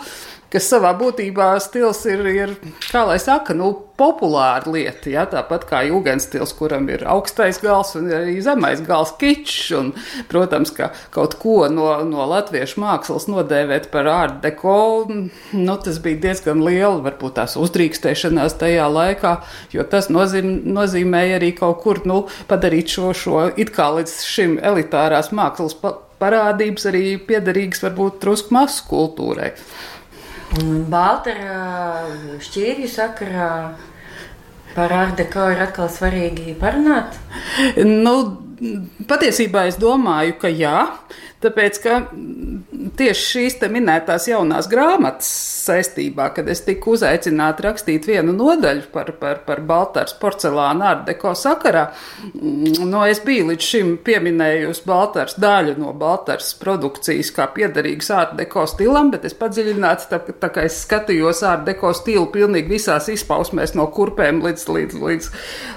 kas 0.52 0.68
savā 0.72 0.92
būtībā 1.00 1.54
stils 1.64 2.04
ir, 2.10 2.26
ir 2.28 2.54
kā 2.92 3.06
lai 3.08 3.18
saka, 3.22 3.56
nu, 3.58 3.72
populāra 4.02 4.72
lieta. 4.72 5.12
Ja? 5.12 5.26
Tāpat 5.30 5.66
kā 5.70 5.82
jūgenstils, 5.88 6.54
kuram 6.58 6.88
ir 6.92 7.06
augstais 7.10 7.62
gals 7.62 7.94
un 8.00 8.10
arī 8.16 8.38
zemais 8.44 8.82
gals 8.86 9.14
kičs. 9.22 9.70
Un, 9.78 9.92
protams, 10.32 10.74
ka 10.76 10.92
kaut 11.14 11.38
ko 11.42 11.68
no, 11.72 11.88
no 12.08 12.26
latviešu 12.32 12.82
mākslas 12.84 13.28
nodēvēt 13.32 13.90
par 13.94 14.10
art 14.12 14.42
deko, 14.46 14.78
nu, 15.10 15.78
tas 15.86 16.02
bija 16.04 16.22
diezgan 16.28 16.64
liela, 16.66 16.98
varbūt 17.06 17.38
tās 17.40 17.58
uzdrīkstēšanās 17.62 18.58
tajā 18.62 18.88
laikā, 18.92 19.36
jo 19.76 19.86
tas 19.88 20.10
nozīm, 20.14 20.54
nozīmēja 20.76 21.40
arī 21.40 21.54
kaut 21.58 21.82
kur, 21.86 22.04
nu, 22.10 22.24
padarīt 22.52 22.98
šo, 22.98 23.12
šo 23.18 23.46
it 23.56 23.74
kā 23.76 23.92
līdz 23.98 24.18
šim 24.28 24.58
elitārās 24.72 25.32
mākslas 25.36 25.78
parādības 26.22 26.86
arī 26.92 27.06
piederīgas 27.26 27.82
varbūt 27.86 28.22
trusku 28.22 28.54
masu 28.56 28.86
kultūrai. 28.90 29.54
Baltara 30.92 32.08
šķīvju 32.44 32.90
sakarā 32.92 33.52
par 34.76 34.94
ārdeko 34.96 35.48
ir 35.54 35.62
atkal 35.64 35.88
svarīgi 35.92 36.56
parunāt? 36.60 37.16
Nu, 37.80 38.16
patiesībā 39.08 39.68
es 39.70 39.80
domāju, 39.80 40.36
ka 40.42 40.52
jā. 40.52 40.90
Tāpēc, 41.42 41.80
ka 41.82 42.02
tieši 42.98 43.26
šīs 43.32 43.58
minētās 43.72 44.28
jaunās 44.30 44.68
grāmatas 44.72 45.30
saistībā, 45.66 46.30
kad 46.36 46.50
es 46.52 46.64
tiku 46.66 46.96
uzaicināta 46.96 47.68
rakstīt 47.68 48.08
vienu 48.10 48.34
nodaļu 48.36 48.88
par, 48.94 49.12
par, 49.22 49.42
par 49.46 49.62
Baltāras 49.68 50.16
porcelāna 50.18 50.92
ārdeko 50.92 51.34
sakarā, 51.38 51.88
mm, 52.32 52.82
no 52.90 53.04
es 53.08 53.22
biju 53.24 53.50
līdz 53.52 53.68
šim 53.68 53.92
pieminējusi 54.06 54.86
Baltāras 54.88 55.38
daļu 55.42 55.78
no 55.82 55.94
Baltāras 55.98 56.52
produkcijas 56.62 57.32
kā 57.36 57.48
piederīgas 57.56 58.12
ārdeko 58.18 58.66
stilam, 58.70 59.12
bet 59.14 59.28
es 59.30 59.38
padziļināti, 59.38 60.10
tā, 60.12 60.22
tā 60.42 60.52
kā 60.54 60.66
es 60.70 60.82
skatījos 60.86 61.44
ārdeko 61.48 61.94
stilu 61.98 62.28
pilnīgi 62.34 62.76
visās 62.76 63.10
izpausmēs 63.14 63.76
no 63.78 63.88
kurpēm 63.94 64.42
līdz, 64.46 64.68
līdz, 64.72 65.00
līdz, 65.06 65.32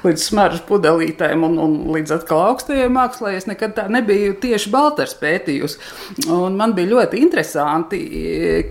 līdz 0.06 0.26
smaržu 0.30 0.64
pudelītēm 0.68 1.44
un, 1.46 1.58
un 1.60 1.76
līdz 1.94 2.18
atkal 2.18 2.44
augstajai 2.48 2.88
mākslai, 2.92 3.36
es 3.38 3.48
nekad 3.50 3.76
tā 3.76 3.86
nebiju 3.92 4.38
tieši 4.42 4.72
Baltāras 4.72 5.16
pētījusi. 5.20 5.80
Un 6.32 6.56
man 6.58 6.74
bija 6.76 6.92
ļoti 6.94 7.03
interesanti, 7.12 8.00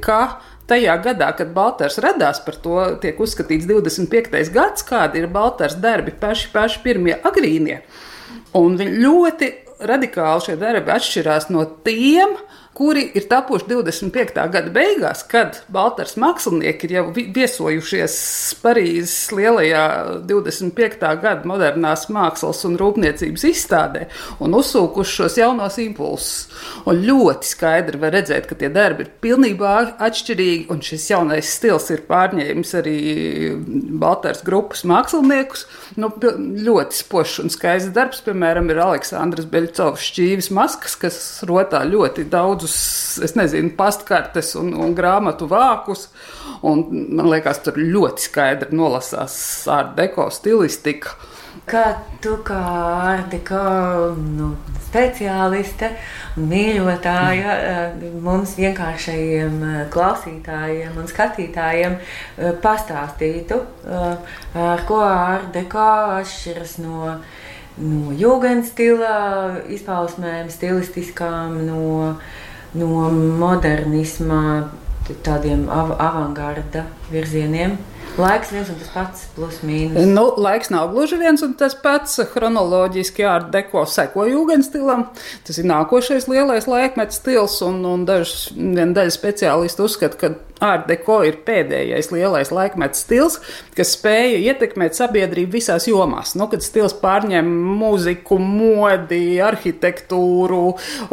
ka 0.01 0.39
tajā 0.69 0.95
gadā, 1.03 1.29
kad 1.37 1.51
Baltārs 1.53 1.99
radās, 2.01 2.39
par 2.45 2.57
to 2.63 2.79
tiek 3.03 3.19
uzskatīts 3.19 3.67
25. 3.69 4.49
gads, 4.53 4.85
kādi 4.87 5.21
ir 5.21 5.29
Baltārs 5.31 5.77
darbi 5.83 6.15
paši, 6.19 6.49
paši 6.53 6.81
pirmie 6.85 7.17
agrīnie. 7.19 7.81
Un 8.57 8.77
viņi 8.79 9.03
ļoti 9.03 9.51
radikāli 9.83 10.47
šie 10.47 10.57
darbi 10.61 10.93
atšķirās 10.93 11.49
no 11.53 11.65
tiem, 11.85 12.37
kuri 12.73 13.11
ir 13.13 13.27
tapuši 13.29 13.67
25. 13.69 14.33
gada 14.53 14.71
beigās, 14.73 15.21
kad 15.29 15.59
Baltārs 15.73 16.15
mākslinieki 16.17 16.87
ir 16.87 16.95
jau 16.97 17.03
viesojušies 17.13 18.15
Parīzes 18.63 19.29
lielajā 19.35 19.83
25. 20.29 21.03
gada 21.21 21.49
modernās 21.49 22.07
mākslas 22.13 22.63
un 22.67 22.77
rūpniecības 22.81 23.45
izstādē 23.51 24.07
un 24.41 24.57
uzsūkuši 24.57 25.17
šos 25.19 25.37
jaunos 25.37 25.77
impulsus. 25.83 26.47
Un 26.89 27.03
ļoti 27.05 27.51
skaidri 27.51 28.01
var 28.01 28.15
redzēt, 28.17 28.47
ka 28.49 28.57
tie 28.57 28.71
darbi 28.73 29.05
ir 29.05 29.13
pilnībā 29.21 29.73
atšķirīgi, 30.03 30.65
un 30.73 30.81
šis 30.85 31.07
jaunais 31.11 31.53
stils 31.53 31.91
ir 31.93 32.05
pārņēmis 32.09 32.73
arī 32.81 32.97
Baltārs 34.01 34.41
grupas 34.45 34.81
māksliniekus. 34.89 35.67
Nu, 36.01 36.09
ļoti 36.17 36.97
spožs 37.03 37.37
un 37.43 37.53
skaists 37.53 37.93
darbs, 37.93 38.23
piemēram, 38.25 38.71
ir 38.73 38.81
Aleksandrs 38.81 39.45
Beļcovs 39.51 40.09
šķīvis 40.09 40.49
maskas, 40.55 40.97
kas 40.99 41.17
rotā 41.47 41.83
ļoti 41.85 42.25
daudz 42.33 42.62
daudzus, 42.63 43.19
es 43.23 43.35
nezinu, 43.35 43.73
pastkartes 43.77 44.55
un, 44.55 44.73
un 44.73 44.95
grāmatu 44.95 45.47
vākus. 45.47 46.09
Un, 46.63 46.85
man 47.15 47.29
liekas, 47.29 47.61
tur 47.63 47.77
ļoti 47.77 48.29
skaidri 48.29 48.75
nolasās 48.75 49.67
ar 49.67 49.93
deko 49.97 50.29
stilistika. 50.31 51.15
Kā 51.69 51.95
tu 52.19 52.39
kā 52.43 52.59
ārdeko 53.13 54.15
nu, 54.17 54.55
speciāliste 54.87 55.91
un 56.37 56.49
mīļotāja 56.49 57.53
eh, 57.53 58.03
mums 58.21 58.55
vienkāršajiem 58.57 59.61
eh, 59.63 59.77
klausītājiem 59.93 60.97
un 60.97 61.07
skatītājiem 61.07 61.95
eh, 61.95 62.51
pastāstītu, 62.63 63.61
ar 63.87 64.83
ko 64.89 64.99
ārdeko 65.05 65.87
atšķiras 66.19 66.77
no, 66.83 67.15
no 67.77 68.17
jūgenstila 68.17 69.15
izpausmēm, 69.71 70.51
stilistiskām, 70.51 71.61
no 71.69 72.17
no 72.77 73.07
modernisma, 73.39 74.69
tādiem 75.25 75.67
av 75.71 75.95
avangarda 75.99 76.87
virzieniem. 77.11 77.77
Laiks 78.13 78.51
viens 78.53 78.67
un 78.69 78.77
tas 78.77 78.89
pats, 78.93 79.21
plus 79.33 79.55
mīnus. 79.65 80.05
Nu, 80.05 80.27
laiks 80.37 80.69
nav 80.69 80.91
gluži 80.93 81.17
viens 81.17 81.41
un 81.41 81.55
tas 81.57 81.73
pats. 81.73 82.19
Chronoloģiski 82.29 83.25
ar 83.25 83.47
deko 83.53 83.87
seko 83.89 84.27
jūgens 84.29 84.69
stilam. 84.69 85.07
Tas 85.47 85.57
ir 85.57 85.65
nākošais 85.69 86.27
lielais 86.29 86.69
laikmets 86.69 87.17
stils, 87.17 87.57
un, 87.65 87.81
un 87.89 88.05
dažs, 88.05 88.51
viena 88.53 88.91
daļa 88.99 89.15
speciālistu 89.17 89.87
uzskata, 89.87 90.19
ka 90.19 90.52
Art 90.63 90.87
deco 90.87 91.19
ir 91.27 91.39
pēdējais 91.45 92.09
lielais 92.13 92.51
laikmets 92.53 93.03
stils, 93.03 93.39
kas 93.77 93.93
spēja 93.97 94.39
ietekmēt 94.53 94.95
sabiedrību 94.97 95.57
visās 95.57 95.87
jomās. 95.89 96.35
Nu, 96.39 96.47
kad 96.51 96.63
stils 96.65 96.95
pārņem 97.01 97.49
mūziku, 97.81 98.37
modi, 98.39 99.39
arhitektūru 99.43 100.61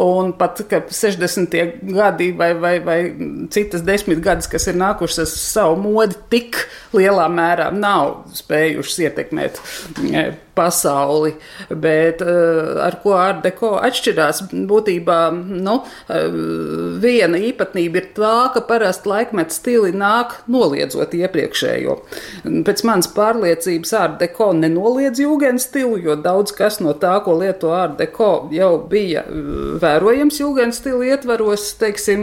un 0.04 0.34
pat 0.38 0.62
60. 0.70 1.56
gadi 1.90 2.30
vai, 2.36 2.52
vai, 2.58 2.74
vai 2.84 2.98
citas 3.52 3.84
desmit 3.86 4.22
gadus, 4.24 4.50
kas 4.50 4.68
ir 4.70 4.78
nākušas 4.80 5.24
ar 5.24 5.32
savu 5.32 5.80
modi, 5.82 6.18
tik 6.32 6.62
lielā 6.96 7.26
mērā 7.32 7.70
nav 7.74 8.30
spējušas 8.38 9.02
ietekmēt 9.08 9.60
pasauli, 10.60 11.34
bet 11.72 12.20
uh, 12.24 12.76
ar 12.84 13.00
ko 13.02 13.16
ārdeko 13.16 13.74
atšķirās, 13.80 14.44
būtībā 14.68 15.18
nu, 15.34 15.80
uh, 15.80 16.38
viena 17.00 17.40
īpatnība 17.40 18.02
ir 18.02 18.08
tā, 18.16 18.34
ka 18.54 18.62
parasti 18.68 19.10
laikmeta 19.10 19.54
stili 19.54 19.92
nāk 19.96 20.36
noliedzot 20.50 21.14
iepriekšējo. 21.16 21.96
Pēc 22.66 22.84
manas 22.88 23.08
pārliecības 23.16 23.94
ārdeko 24.02 24.50
nenoliedz 24.58 25.22
jūgens 25.22 25.68
stilu, 25.70 25.98
jo 26.00 26.16
daudz 26.20 26.54
kas 26.56 26.80
no 26.84 26.94
tā, 27.00 27.16
ko 27.24 27.36
lieto 27.40 27.72
ārdeko, 27.76 28.30
jau 28.54 28.72
bija 28.90 29.24
vērojams 29.80 30.40
jūgens 30.42 30.80
stilu 30.82 31.04
ietvaros, 31.08 31.70
teiksim, 31.80 32.20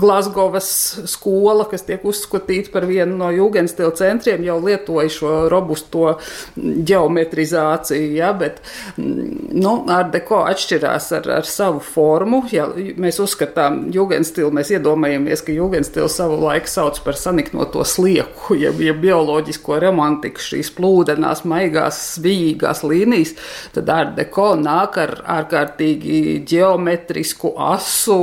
Glasgovas 0.00 0.68
skola, 1.08 1.66
kas 1.70 1.86
tiek 1.86 2.04
uzskatīta 2.06 2.72
par 2.74 2.88
vienu 2.88 3.16
no 3.20 3.30
jūgens 3.34 3.74
stilu 3.76 3.94
centriem, 3.96 4.44
jau 4.46 4.58
lietoja 4.62 5.12
šo 5.12 5.34
robusto 5.52 6.16
ģeometriju 6.56 6.95
geometrizāciju, 6.96 8.10
ja, 8.16 8.32
bet 8.36 8.60
mm, 8.96 9.52
nu, 9.60 9.72
ar 9.92 10.10
deko 10.12 10.42
atšķirās 10.48 11.10
ar, 11.18 11.28
ar 11.38 11.48
savu 11.48 11.80
formu. 11.84 12.42
Ja 12.52 12.68
mēs 12.74 13.20
uzskatām 13.22 13.86
jūgenstilu, 13.94 14.50
mēs 14.54 14.72
iedomājamies, 14.76 15.44
ka 15.46 15.54
jūgenstilu 15.54 16.08
savu 16.12 16.38
laiku 16.42 16.70
sauc 16.72 17.00
par 17.04 17.18
saniknoto 17.20 17.84
slieku, 17.86 18.56
ja, 18.64 18.72
ja 18.82 18.96
bioloģisko 18.96 19.80
romantiku, 19.86 20.42
šīs 20.42 20.72
plūdenās, 20.76 21.44
maigās, 21.48 22.00
svīgās 22.16 22.84
līnijas, 22.86 23.36
tad 23.76 23.92
ar 23.92 24.14
deko 24.16 24.54
nāk 24.60 25.00
ar 25.02 25.16
ārkārtīgi 25.38 26.40
geometrisku, 26.48 27.54
asu, 27.72 28.20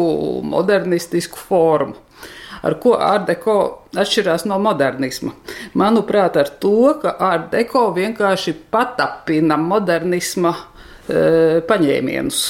modernistisku 0.48 1.40
formu 1.50 2.03
ar 2.64 2.78
ko 2.84 2.96
ārdeko 3.00 3.56
atšķirās 4.00 4.48
no 4.50 4.58
modernisma. 4.64 5.34
Manuprāt, 5.80 6.38
ar 6.40 6.52
to, 6.64 6.94
ka 7.02 7.16
ārdeko 7.32 7.90
vienkārši 7.96 8.56
patapina 8.74 9.58
modernisma 9.60 10.54
e, 10.56 11.62
paņēmienus 11.68 12.46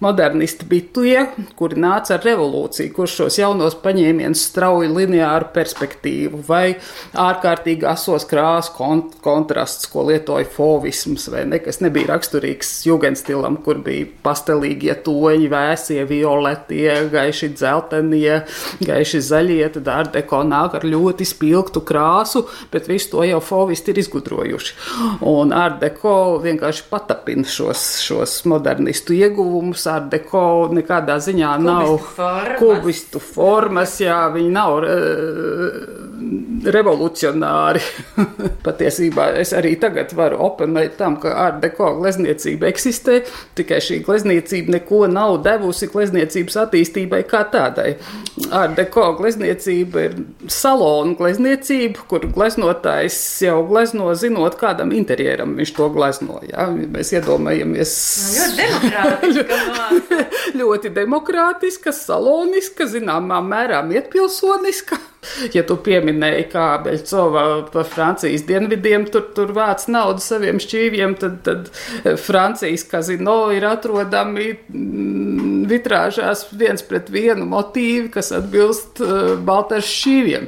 modernisti 0.00 0.66
bija 0.68 0.84
tie, 0.94 1.44
kuri 1.56 1.80
nāca 1.80 2.16
ar 2.16 2.24
revolūciju, 2.26 2.92
kurš 2.96 3.14
šos 3.20 3.38
jaunos 3.40 3.76
paņēmienus 3.80 4.42
strauji 4.50 4.90
lineāru 4.92 5.48
perspektīvu 5.54 6.42
vai 6.48 6.76
ārkārtīgi 7.16 7.86
asos 7.88 8.26
krāsu 8.28 8.74
kont 8.76 9.16
kontrasts, 9.24 9.88
ko 9.90 10.04
lietoja 10.10 10.48
fovisms, 10.52 11.28
vai 11.32 11.46
nekas 11.48 11.80
nebija 11.84 12.10
raksturīgs 12.12 12.72
jugendstilam, 12.88 13.58
kur 13.64 13.80
bija 13.84 14.08
pastelīgie 14.24 14.98
toņi, 15.06 15.48
vēsie, 15.52 16.02
violetie, 16.08 16.90
gaiši 17.12 17.50
dzeltenie, 17.56 18.42
gaiši 18.84 19.22
zaļie, 19.30 19.64
tad 19.78 19.90
ārdeko 19.94 20.42
nāk 20.46 20.76
ar 20.76 20.86
ļoti 20.86 21.24
spilgtu 21.28 21.80
krāsu, 21.86 22.44
bet 22.72 22.90
visu 22.90 23.14
to 23.14 23.24
jau 23.24 23.40
fovisti 23.44 23.94
ir 23.94 24.02
izgudrojuši. 24.04 24.76
Un 25.26 25.56
ārdeko 25.56 26.36
vienkārši 26.44 26.86
patapina 26.90 27.48
šos, 27.48 27.86
šos 28.04 28.38
modernistu 28.50 29.16
ieguvumus 29.16 29.85
art 29.90 30.10
deko 30.12 30.68
nekādā 30.74 31.18
ziņā 31.22 31.52
nav 31.62 31.96
formas. 32.16 32.58
kubistu 32.60 33.22
formas, 33.22 33.96
jā, 34.02 34.18
viņi 34.34 34.52
nav 34.54 34.78
uh, 34.82 36.06
revolucionāri. 36.72 37.80
Patiesībā 38.66 39.28
es 39.40 39.52
arī 39.56 39.74
tagad 39.80 40.12
varu 40.16 40.40
oponēt 40.46 40.96
tam, 41.00 41.18
ka 41.22 41.34
art 41.46 41.60
deko 41.62 41.92
glezniecība 42.00 42.70
eksistē, 42.70 43.20
tikai 43.58 43.80
šī 43.84 44.00
glezniecība 44.06 44.76
neko 44.78 45.04
nav 45.12 45.38
devusi 45.46 45.88
glezniecības 45.92 46.58
attīstībai 46.66 47.22
kā 47.30 47.44
tādai. 47.52 47.96
Art 48.50 48.76
deko 48.78 49.12
glezniecība 49.20 50.06
ir 50.08 50.18
salonu 50.52 51.16
glezniecība, 51.18 52.06
kur 52.10 52.26
gleznotājs 52.26 53.18
jau 53.46 53.60
glezno 53.68 54.12
zinot, 54.18 54.58
kādam 54.60 54.94
interjeram 54.96 55.56
viņš 55.58 55.74
to 55.76 55.90
glezno. 55.94 56.40
Jā. 56.50 56.68
Mēs 56.96 57.12
iedomājamies. 57.16 57.96
Ļoti 58.36 58.60
demokrātiski. 58.62 59.44
ļoti 60.60 60.92
demokrātiska, 60.94 61.92
saloniska, 61.94 62.88
zināmā 62.90 63.42
mērā 63.44 63.82
mietpilsoniska. 63.86 64.98
Ja 65.50 65.64
tu 65.66 65.74
pieminēji, 65.82 66.44
kā 66.52 66.64
Beļcova 66.84 67.40
pa 67.72 67.82
Francijas 67.88 68.44
dienvidiem 68.46 69.08
tur, 69.10 69.24
tur 69.34 69.50
vāc 69.56 69.88
naudu 69.90 70.22
saviem 70.22 70.60
šķīviem, 70.62 71.16
tad, 71.18 71.40
tad 71.42 71.70
Francijas 72.22 72.86
kazino 72.86 73.48
ir 73.50 73.66
atrodami 73.66 74.52
mm, 74.54 75.64
vitrāžās 75.66 76.46
viens 76.54 76.86
pret 76.86 77.10
vienu 77.10 77.48
motīvi, 77.50 78.06
kas 78.14 78.30
atbilst 78.38 79.02
uh, 79.02 79.34
Baltas 79.42 79.90
šķīviem. 79.90 80.46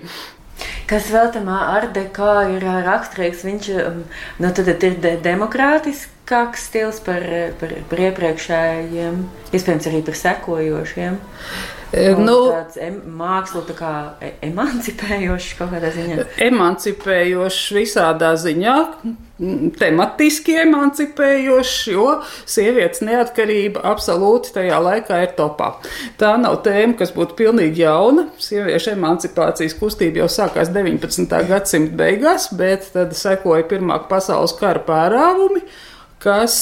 Kas 0.88 1.10
vēl 1.12 1.32
tam 1.34 1.50
ārdekā 1.52 2.32
ir 2.56 2.64
ā, 2.66 2.78
raksturīgs, 2.86 3.44
viņš 3.46 3.68
um, 3.82 4.00
nu, 4.42 4.52
tad 4.54 4.70
ir 4.72 4.96
de 5.02 5.16
demokrātiskāks 6.28 6.68
stils 6.68 7.00
par, 7.04 7.24
par, 7.60 7.72
par 7.88 8.04
iepriekšējiem, 8.08 9.24
iespējams 9.52 9.88
arī 9.88 10.04
par 10.04 10.14
sekojošiem. 10.14 11.18
E, 11.90 12.12
Un 12.12 12.26
nu, 12.26 12.50
tāds 12.52 12.76
em, 12.76 12.98
māksla 13.16 13.62
tā 13.64 13.74
kā 13.78 13.92
e- 14.20 14.34
emancipējošs 14.50 15.54
kaut 15.56 15.72
kādā 15.72 15.88
ziņā. 15.94 16.26
emancipējošs 16.44 17.72
visādā 17.72 18.34
ziņā, 18.36 18.74
tematiski 19.78 20.58
emancipējošs, 20.66 21.78
jo 21.94 22.20
sievietes 22.44 23.00
neatkarība 23.00 23.80
absolūti 23.88 24.52
tajā 24.52 24.82
laikā 24.84 25.22
ir 25.24 25.32
topā. 25.38 25.78
Tā 26.20 26.36
nav 26.36 26.60
tēma, 26.66 26.98
kas 26.98 27.14
būtu 27.16 27.38
pilnīgi 27.40 27.86
jauna. 27.86 28.28
Sieviešu 28.36 28.92
emancipācijas 28.92 29.78
kustība 29.80 30.26
jau 30.26 30.28
sākās 30.28 30.68
19. 30.74 31.40
gadsimta 31.48 31.96
beigās, 31.96 32.50
bet 32.52 32.90
tad 32.92 33.16
sekoja 33.16 33.64
Pirmā 33.64 34.02
pasaules 34.10 34.52
kara 34.60 34.84
pārāvumi 34.84 35.64
kas 36.22 36.54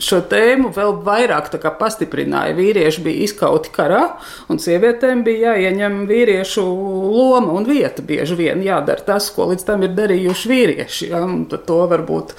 šo 0.00 0.22
tēmu 0.30 0.70
vēl 0.74 0.94
vairāk 1.04 1.50
pastiprināja. 1.78 2.56
Vīrieši 2.56 3.02
bija 3.04 3.26
izkauti 3.26 3.72
karā, 3.74 4.02
un 4.48 4.60
sievietēm 4.62 5.24
bija 5.26 5.52
jāieņem 5.56 6.04
vīriešu 6.08 6.64
loma 6.64 7.56
un 7.58 7.68
vieta. 7.68 8.04
Bieži 8.06 8.38
vien 8.38 8.64
jādara 8.64 9.04
tas, 9.06 9.28
ko 9.34 9.50
līdz 9.52 9.66
tam 9.68 9.84
ir 9.84 9.92
darījuši 9.98 10.52
vīrieši. 10.52 11.10
Ja? 11.12 11.24
un 11.26 11.44
To 11.50 11.82
varbūt. 11.90 12.34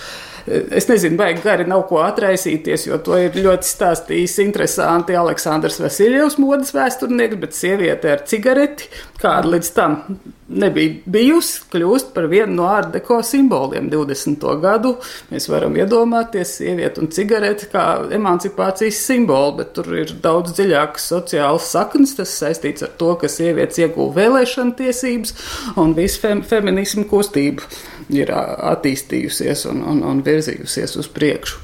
Es 0.48 0.88
nezinu, 0.88 1.18
vai 1.20 1.34
gari 1.44 1.66
nav 1.68 1.82
ko 1.90 2.00
atraisīties, 2.06 2.86
jo 2.88 2.98
to 3.04 3.18
ir 3.20 3.36
ļoti 3.36 3.68
stāstījis 3.68 4.38
interesanti 4.46 5.18
Aleksandrs 5.20 5.82
Vasiljevs, 5.84 6.38
modes 6.40 6.72
vēsturnieks, 6.76 7.40
bet 7.42 7.58
sieviete 7.58 8.14
ar 8.14 8.24
cigareti, 8.30 8.88
kāda 9.20 9.52
līdz 9.58 9.72
tam 9.76 9.98
nebija 10.48 11.02
bijusi, 11.12 11.66
kļūst 11.72 12.14
par 12.16 12.30
vienu 12.32 12.62
no 12.62 12.70
ārdeko 12.72 13.20
simboliem 13.26 13.90
20. 13.92 14.46
gadu. 14.64 14.94
Mēs 15.32 15.50
varam 15.52 15.76
iedomāties 15.76 16.56
sievieti 16.62 17.04
un 17.04 17.12
cigareti 17.12 17.68
kā 17.74 17.84
emancipācijas 18.16 19.02
simbolu, 19.10 19.58
bet 19.60 19.74
tur 19.76 19.92
ir 20.00 20.16
daudz 20.24 20.56
dziļākas 20.56 21.10
sociālas 21.12 21.68
saknes. 21.76 22.16
Tas 22.22 22.38
saistīts 22.40 22.88
ar 22.88 22.96
to, 23.00 23.14
ka 23.20 23.28
sievietes 23.32 23.82
ieguva 23.84 24.16
vēlēšana 24.22 24.78
tiesības 24.80 25.36
un 25.76 25.92
visa 25.98 26.24
fem 26.24 26.46
feminismu 26.48 27.04
kustība 27.12 27.68
ir 28.14 28.32
attīstījusies 28.32 29.68
un, 29.72 29.84
un, 29.84 30.04
un 30.08 30.24
virzījusies 30.26 30.98
uz 31.02 31.10
priekšu. 31.12 31.62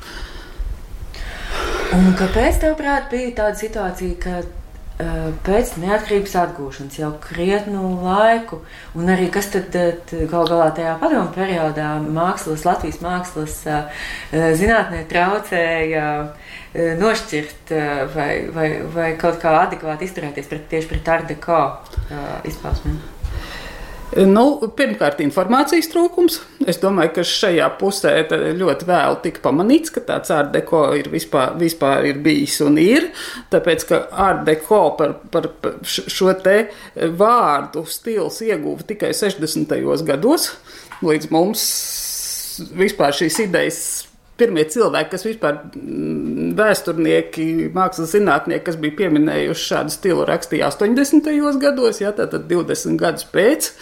Un 1.93 2.09
kāpēc, 2.17 2.57
tavuprāt, 2.63 3.11
bija 3.11 3.29
tāda 3.37 3.59
situācija, 3.59 4.15
ka 4.23 4.39
uh, 4.41 5.27
pēc 5.45 5.75
neatkarības 5.77 6.33
atgūšanas 6.41 6.97
jau 6.97 7.11
krietnu 7.21 7.83
laiku, 8.01 8.63
un 8.97 9.11
arī 9.13 9.27
kas 9.33 9.51
tad, 9.53 9.77
gal 10.09 10.49
galā 10.49 10.71
tajā 10.73 10.95
padomu 11.03 11.29
periodā 11.35 11.91
mākslas, 12.01 12.65
Latvijas 12.65 12.97
mākslas 13.03 13.59
uh, 13.69 14.01
zinātnē 14.33 15.03
traucēja 15.11 16.07
uh, 16.23 16.53
nošķirt 16.73 17.75
vai, 18.15 18.31
vai, 18.49 18.69
vai 18.95 19.11
kaut 19.21 19.37
kā 19.43 19.53
adekvāti 19.67 20.09
izturēties 20.09 20.49
pret, 20.49 20.65
tieši 20.71 20.89
pret 20.89 21.11
ardeko 21.19 21.59
izpausmēm? 22.49 22.97
Nu, 24.13 24.43
pirmkārt, 24.77 25.21
informācijas 25.23 25.87
trūkums. 25.89 26.37
Es 26.69 26.77
domāju, 26.81 27.13
ka 27.15 27.23
šajā 27.25 27.69
pusē 27.79 28.11
ļoti 28.59 28.87
vēl 28.89 29.17
tika 29.23 29.41
pamanīts, 29.45 29.93
ka 29.93 30.03
tāds 30.05 30.33
ārdeko 30.33 30.83
ir 30.99 31.09
vispār, 31.13 31.55
vispār 31.57 32.09
ir 32.11 32.19
bijis 32.25 32.59
un 32.65 32.77
ir. 32.81 33.09
Tāpēc, 33.53 33.87
ka 33.89 34.01
ārdeko 34.27 34.83
par, 34.99 35.15
par 35.33 35.49
šo 35.87 36.33
te 36.45 36.57
vārdu 37.17 37.85
stils 37.89 38.41
ieguva 38.45 38.85
tikai 38.93 39.13
60. 39.17 39.77
gados. 40.05 40.51
Līdz 41.03 41.29
mums 41.33 41.67
vispār 42.77 43.15
šīs 43.17 43.39
idejas 43.47 43.79
pirmie 44.37 44.65
cilvēki, 44.69 45.11
kas 45.13 45.25
vispār 45.27 45.57
mm, 45.77 46.53
vēsturnieki, 46.57 47.47
mākslas 47.73 48.13
zinātnieki, 48.15 48.65
kas 48.67 48.77
bija 48.81 48.97
pieminējuši 49.03 49.67
šādu 49.71 49.93
stilu, 49.93 50.23
rakstīja 50.29 50.69
80. 50.73 51.29
gados, 51.61 52.01
ja, 52.01 52.13
tātad 52.17 52.47
20 52.49 52.97
gadus 53.01 53.27
pēc. 53.33 53.73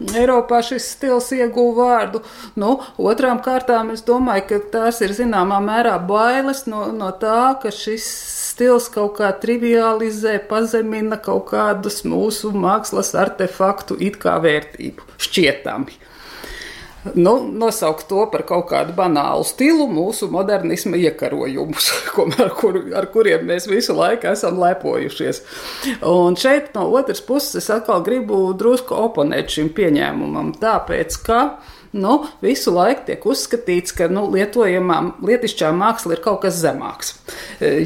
Eiropā 0.00 0.60
šis 0.64 0.86
stils 0.94 1.30
ieguva 1.36 1.86
vārdu. 1.88 2.22
Nu, 2.58 2.74
otrām 2.98 3.40
kārtām 3.44 3.92
es 3.94 4.04
domāju, 4.06 4.46
ka 4.50 4.60
tās 4.76 5.00
ir 5.04 5.14
zināmā 5.16 5.60
mērā 5.64 5.96
bailes 6.08 6.64
no, 6.70 6.86
no 6.96 7.10
tā, 7.22 7.54
ka 7.62 7.72
šis 7.74 8.06
stils 8.52 8.88
kaut 8.92 9.16
kā 9.20 9.32
trivializē, 9.42 10.38
pazemina 10.48 11.18
kaut 11.20 11.50
kādus 11.52 12.02
mūsu 12.08 12.52
mākslas 12.54 13.14
artefaktu 13.18 13.98
it 14.00 14.18
kā 14.22 14.38
vērtību, 14.42 15.06
šķietami. 15.26 15.98
Nu, 17.14 17.50
nosaukt 17.52 18.06
to 18.06 18.22
par 18.30 18.44
kaut 18.46 18.68
kādu 18.70 18.94
banālu 18.94 19.42
stilu, 19.46 19.88
mūsu 19.90 20.28
modernisma 20.30 21.00
iekarojumus, 21.00 21.90
ar, 22.44 22.52
kur, 22.58 22.78
ar 22.94 23.08
kuriem 23.10 23.48
mēs 23.50 23.66
visu 23.70 23.96
laiku 23.98 24.30
esam 24.30 24.60
lepojušies. 24.62 25.42
Un 26.06 26.38
šeit 26.38 26.70
no 26.76 26.86
otras 26.94 27.22
puses 27.26 27.58
es 27.58 27.70
atkal 27.74 28.04
gribu 28.06 28.44
drusku 28.58 28.94
oponēt 29.08 29.50
šim 29.50 29.72
pieņēmumam, 29.74 30.54
tāpēc 30.62 31.18
ka 31.26 31.42
nu, 31.92 32.14
visu 32.40 32.72
laiku 32.72 33.08
tiek 33.10 33.26
uzskatīts, 33.28 33.94
ka 33.98 34.06
nu, 34.12 34.24
lietojamā 34.32 34.98
lietišķā 35.26 35.72
māksla 35.76 36.16
ir 36.16 36.22
kaut 36.24 36.44
kas 36.46 36.60
zemāks. 36.62 37.16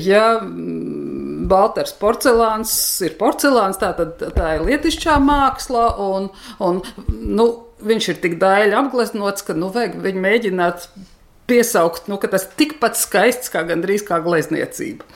Ja 0.04 0.42
mm, 0.42 1.46
Baltars 1.50 1.96
porcelāns 1.98 2.72
ir 3.06 3.16
porcelāns, 3.18 3.80
tā, 3.80 3.94
tad 3.96 4.20
tā 4.36 4.56
ir 4.58 4.66
lietišķā 4.68 5.16
māksla, 5.24 5.88
un, 6.04 6.28
un 6.62 6.82
nu, 7.08 7.48
viņš 7.84 8.08
ir 8.12 8.22
tik 8.22 8.38
daļai 8.40 8.72
apgleznots, 8.80 9.44
ka 9.46 9.56
nu, 9.58 9.70
vajag 9.74 9.98
viņu 10.04 10.24
mēģināt 10.24 10.88
piesaukt, 11.46 12.08
nu, 12.10 12.18
ka 12.18 12.30
tas 12.32 12.46
tikpat 12.58 12.98
skaists 12.98 13.52
kā 13.52 13.62
gandrīz 13.68 14.02
kā 14.06 14.18
glezniecība. 14.24 15.06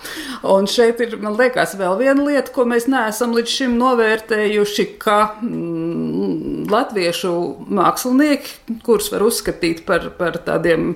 Un 0.47 0.69
šeit 0.71 1.03
ir, 1.03 1.17
man 1.23 1.35
liekas, 1.39 1.75
vēl 1.79 1.97
viena 1.99 2.27
lieta, 2.27 2.53
ko 2.55 2.67
mēs 2.71 2.87
neesam 2.91 3.35
līdz 3.35 3.57
šim 3.57 3.75
novērtējuši, 3.81 4.87
ka 5.03 5.19
mm, 5.41 6.69
latviešu 6.71 7.35
mākslinieki, 7.81 8.79
kurus 8.87 9.11
var 9.15 9.27
uzskatīt 9.27 9.83
par, 9.89 10.13
par 10.21 10.39
tādiem 10.47 10.95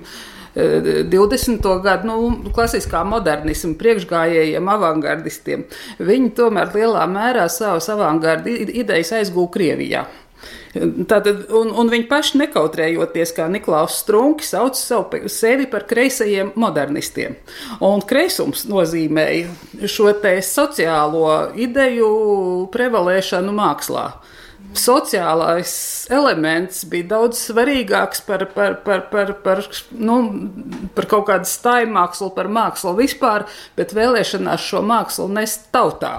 20. 0.55 1.65
gadu 1.83 2.07
nu, 2.07 2.51
klasiskā 2.55 3.01
modernisma 3.03 3.75
priekšgājējiem, 3.75 4.69
avangardistiem. 4.71 5.65
Viņi 5.99 6.31
tomēr 6.37 6.71
lielā 6.77 7.03
mērā 7.11 7.49
savas 7.51 7.89
avangarda 7.91 8.53
idejas 8.63 9.11
aizgūja 9.19 9.51
Krievijā. 9.51 10.05
Tātad, 10.75 11.45
un, 11.55 11.71
un 11.71 11.89
viņi 11.91 12.07
paši 12.09 12.41
nekautrējoties, 12.41 13.33
kā 13.37 13.47
Niklaus 13.51 14.01
Strunke, 14.01 14.43
sauc 14.43 14.75
savu, 14.79 15.23
sevi 15.31 15.69
par 15.71 15.87
kreisajiem 15.87 16.51
modernistiem. 16.59 17.37
Un 17.85 18.03
kreisums 18.07 18.65
nozīmēja 18.67 19.87
šo 19.91 20.11
te 20.21 20.37
sociālo 20.43 21.55
ideju 21.67 22.09
prevalēšanu 22.75 23.55
mākslā 23.55 24.09
sociālais 24.75 25.71
elements 26.13 26.83
bija 26.89 27.07
daudz 27.15 27.39
svarīgāks 27.47 28.23
par, 28.27 28.45
par, 28.55 28.77
par, 28.85 29.05
par, 29.11 29.33
par, 29.43 29.61
nu, 29.91 30.17
par 30.95 31.07
kaut 31.11 31.27
kādu 31.29 31.49
stāju 31.49 31.89
mākslu, 31.95 32.29
par 32.35 32.49
mākslu 32.51 32.95
vispār, 32.99 33.47
bet 33.77 33.95
vēlēšanās 33.95 34.65
šo 34.69 34.83
mākslu 34.85 35.29
nest 35.35 35.69
tautā. 35.75 36.17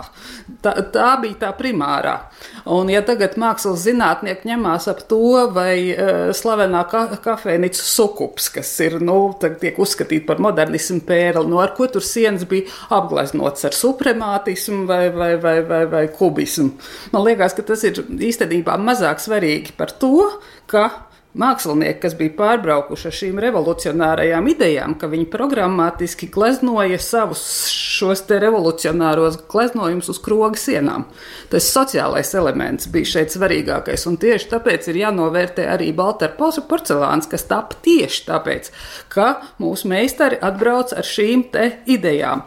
Tā, 0.64 0.76
tā 0.92 1.10
bija 1.22 1.46
tā 1.46 1.52
primārā. 1.58 2.18
Un, 2.66 2.88
ja 2.90 2.98
tagad 3.06 3.36
mākslas 3.38 3.84
zinātnieki 3.84 4.48
ņemās 4.50 4.88
ap 4.90 5.04
to, 5.10 5.20
vai 5.54 5.92
uh, 5.92 6.32
slavenā 6.34 6.82
ka 6.90 7.04
kafejnīca 7.22 7.84
sukups, 7.86 8.48
kas 8.56 8.72
ir, 8.82 8.98
nu, 9.04 9.16
tiek 9.38 9.78
uzskatīta 9.78 10.26
par 10.32 10.42
modernismu 10.42 10.98
pērli, 11.06 11.46
nu, 11.46 11.60
ar 11.62 11.76
ko 11.76 11.86
tur 11.90 12.02
sienas 12.02 12.42
bija 12.50 12.66
apgleznots 12.96 13.68
ar 13.68 13.76
supremātismu 13.76 14.82
vai, 14.90 15.04
vai, 15.14 15.32
vai, 15.42 15.60
vai, 15.68 15.84
vai 15.92 16.04
kubismu. 16.10 16.72
Man 17.14 17.26
liekas, 17.28 17.54
ka 17.54 17.66
tas 17.70 17.86
ir 17.86 18.02
īstenībā 18.02 18.74
mazāk 18.82 19.22
svarīgi 19.22 19.76
par 19.78 19.94
to, 20.02 20.26
ka 20.66 20.88
mākslinieki, 21.36 22.00
kas 22.02 22.16
bija 22.18 22.34
pārbraukuši 22.38 23.08
ar 23.10 23.16
šīm 23.18 23.40
revolucionārajām 23.44 24.48
idejām, 24.52 24.94
ka 25.00 25.10
viņi 25.12 25.28
programmatiski 25.32 26.28
gleznoja 26.32 26.98
savus 27.02 27.42
šos 27.72 28.24
te 28.28 28.38
revolucionāros 28.42 29.38
gleznojumus 29.50 30.10
uz 30.12 30.20
kroga 30.24 30.60
sienām. 30.60 31.06
Tas 31.52 31.68
sociālais 31.72 32.32
elements 32.38 32.88
bija 32.92 33.12
šeit 33.16 33.34
svarīgākais, 33.34 34.06
un 34.10 34.18
tieši 34.20 34.50
tāpēc 34.54 34.90
ir 34.90 35.02
jānovērtē 35.04 35.68
arī 35.76 35.92
Baltara 35.96 36.36
porcelāns, 36.36 37.28
kas 37.30 37.46
tapa 37.50 37.78
tieši 37.84 38.24
tāpēc, 38.30 38.72
ka 39.12 39.28
mūsu 39.62 39.92
meistari 39.92 40.40
atbrauc 40.40 40.96
ar 40.96 41.06
šīm 41.06 41.48
te 41.52 41.70
idejām. 41.86 42.46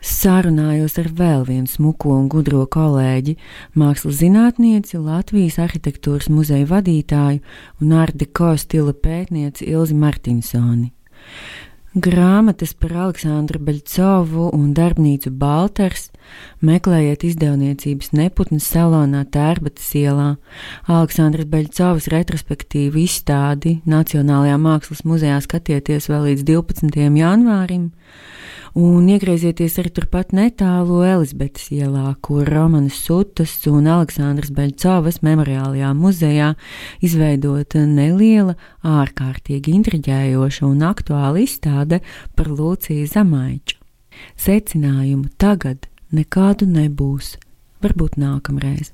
Sarunājos 0.00 0.94
ar 1.00 1.10
vēl 1.12 1.42
vienu 1.44 1.68
smuko 1.68 2.14
un 2.16 2.28
gudro 2.32 2.62
kolēģi, 2.72 3.34
mākslas 3.76 4.20
zinātnieci, 4.22 4.96
Latvijas 4.96 5.58
arhitektūras 5.60 6.30
muzeja 6.32 6.64
vadītāju 6.70 7.42
un 7.84 7.96
ārdeko 8.00 8.54
stila 8.56 8.96
pētnieci 8.96 9.68
Ilzi 9.68 9.98
Martinsoni. 10.00 10.88
Grāmatas 11.90 12.70
par 12.78 12.92
Aleksandru 13.02 13.58
Beļcovu 13.66 14.44
un 14.54 14.68
darbnīcu 14.78 15.32
Balters 15.34 16.04
meklējiet 16.62 17.24
izdevniecības 17.26 18.12
neputnes 18.14 18.68
salonā 18.70 19.24
Tērbatas 19.34 19.88
ielā, 19.98 20.28
Aleksandras 20.86 21.48
Beļcovas 21.50 22.06
retrospektīvu 22.14 23.02
izstādi 23.02 23.80
Nacionālajā 23.90 24.60
mākslas 24.62 25.02
muzejā 25.02 25.40
skatieties 25.42 26.06
vēl 26.12 26.28
līdz 26.30 26.46
12. 26.54 27.02
janvārim, 27.18 27.90
un 28.78 29.08
iegriezieties 29.10 29.78
arī 29.80 29.90
turpat 29.96 30.34
netālu 30.36 31.00
Elizabetes 31.06 31.70
ielā, 31.74 32.14
kur 32.22 32.48
Romanas 32.48 32.98
Sutas 33.04 33.52
un 33.70 33.88
Aleksandras 33.90 34.52
Beļcovas 34.54 35.20
memoriālajā 35.26 35.90
muzejā 35.96 36.54
izveidota 37.04 37.84
neliela, 37.86 38.56
ārkārtīgi 38.86 39.74
intriģējoša 39.80 40.66
un 40.68 40.86
aktuāla 40.86 41.42
izstāde 41.42 42.00
par 42.36 42.50
Lūciju 42.50 43.06
Zamaiču. 43.10 43.78
Secinājumu 44.38 45.30
tagad 45.40 45.88
nekādu 46.14 46.68
nebūs. 46.68 47.36
Varbūt 47.80 48.18
nākamreiz, 48.20 48.90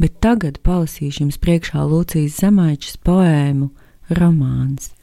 bet 0.00 0.14
tagad 0.24 0.62
palasīšu 0.64 1.26
jums 1.26 1.36
priekšā 1.42 1.84
Lūcijas 1.84 2.38
Zamaičas 2.40 2.96
poēmu 3.04 3.68
Romāns. 4.16 4.94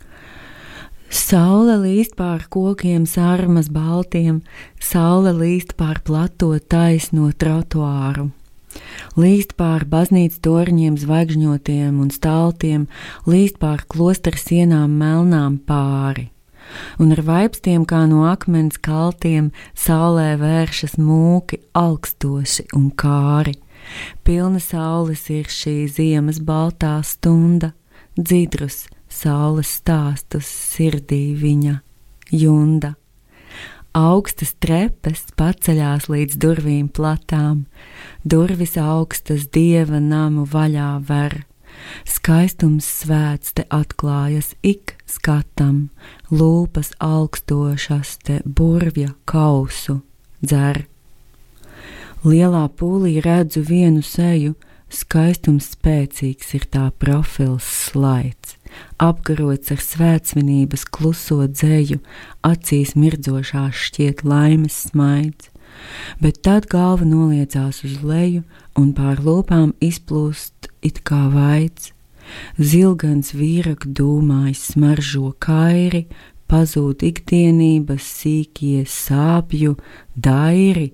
Saule 1.08 1.78
līst 1.80 2.18
pār 2.20 2.44
kokiem, 2.52 3.06
sārmas 3.08 3.70
baltiem, 3.72 4.42
saule 4.84 5.32
līst 5.32 5.78
pār 5.80 6.02
plato 6.04 6.50
taisno 6.60 7.30
trotuāru. 7.32 8.28
Līst 9.16 9.56
pār 9.58 9.86
baznīcas 9.88 10.42
torņiem, 10.44 10.98
zvaigžņotiem 11.00 12.02
un 12.04 12.10
stāltiem, 12.12 12.90
līst 13.26 13.56
pār 13.62 13.86
klostera 13.88 14.38
sienām 14.38 14.98
melnām 15.00 15.56
pāri. 15.64 16.28
Un 17.00 17.16
ar 17.16 17.24
vaipstiem 17.24 17.86
kā 17.88 18.04
no 18.12 18.26
akmens 18.28 18.76
kaltiem 18.84 19.54
saulē 19.80 20.36
vēršas 20.42 20.98
mūki 21.00 21.62
augstoši 21.72 22.68
un 22.76 22.92
kāri. 22.92 23.56
Pilna 24.28 24.60
saules 24.60 25.24
ir 25.32 25.48
šī 25.48 25.88
ziemas 25.88 26.44
baltā 26.44 26.98
stunda, 27.08 27.72
dzidrus, 28.20 28.84
saules 29.18 29.72
stāstus 29.80 30.48
sirdī 30.48 31.34
viņa 31.38 31.80
junda. 32.32 32.96
Augstas 33.98 34.54
trepes 34.62 35.24
paceļās 35.40 36.06
līdz 36.12 36.38
durvīm 36.38 36.90
platām, 36.94 37.66
durvis 38.22 38.76
augstas 38.78 39.48
dieva 39.50 39.98
namu 40.04 40.46
vaļā 40.46 40.92
ver. 41.08 41.40
Skaistums 42.06 42.86
svēts 43.02 43.56
te 43.58 43.66
atklājas 43.74 44.52
ik 44.62 44.96
skatam, 45.10 45.90
lūpas 46.30 46.94
augstošas 47.02 48.18
te 48.26 48.40
burvja 48.46 49.16
kausu 49.30 50.02
dzer. 50.44 50.84
Lielā 52.26 52.66
pūlī 52.78 53.18
redzu 53.24 53.64
vienu 53.66 54.04
seju, 54.06 54.54
skaistums 54.90 55.72
spēcīgs 55.74 56.54
ir 56.58 56.70
tā 56.74 56.90
profils 57.02 57.66
slaids 57.66 58.57
apkarots 59.02 59.72
ar 59.74 59.82
svētsvinības 59.84 60.86
kluso 60.94 61.44
dzēju, 61.48 62.00
acīs 62.46 62.96
mirdzošās 63.00 63.78
šķiet 63.88 64.24
laimes 64.28 64.78
smaids, 64.90 65.52
bet 66.22 66.42
tad 66.46 66.70
galva 66.72 67.06
noliecās 67.06 67.84
uz 67.88 68.00
leju 68.02 68.44
un 68.78 68.94
pār 68.98 69.22
lūpām 69.24 69.74
izplūst 69.84 70.72
it 70.82 71.04
kā 71.08 71.28
vaids. 71.34 71.94
Zilgans 72.60 73.32
vīrak 73.38 73.86
dūmājs 73.96 74.74
smaržo 74.74 75.32
kairi, 75.40 76.08
pazūd 76.52 77.06
ikdienības 77.08 78.04
sīkie 78.22 78.84
sāpju 78.84 79.78
dairi 80.16 80.90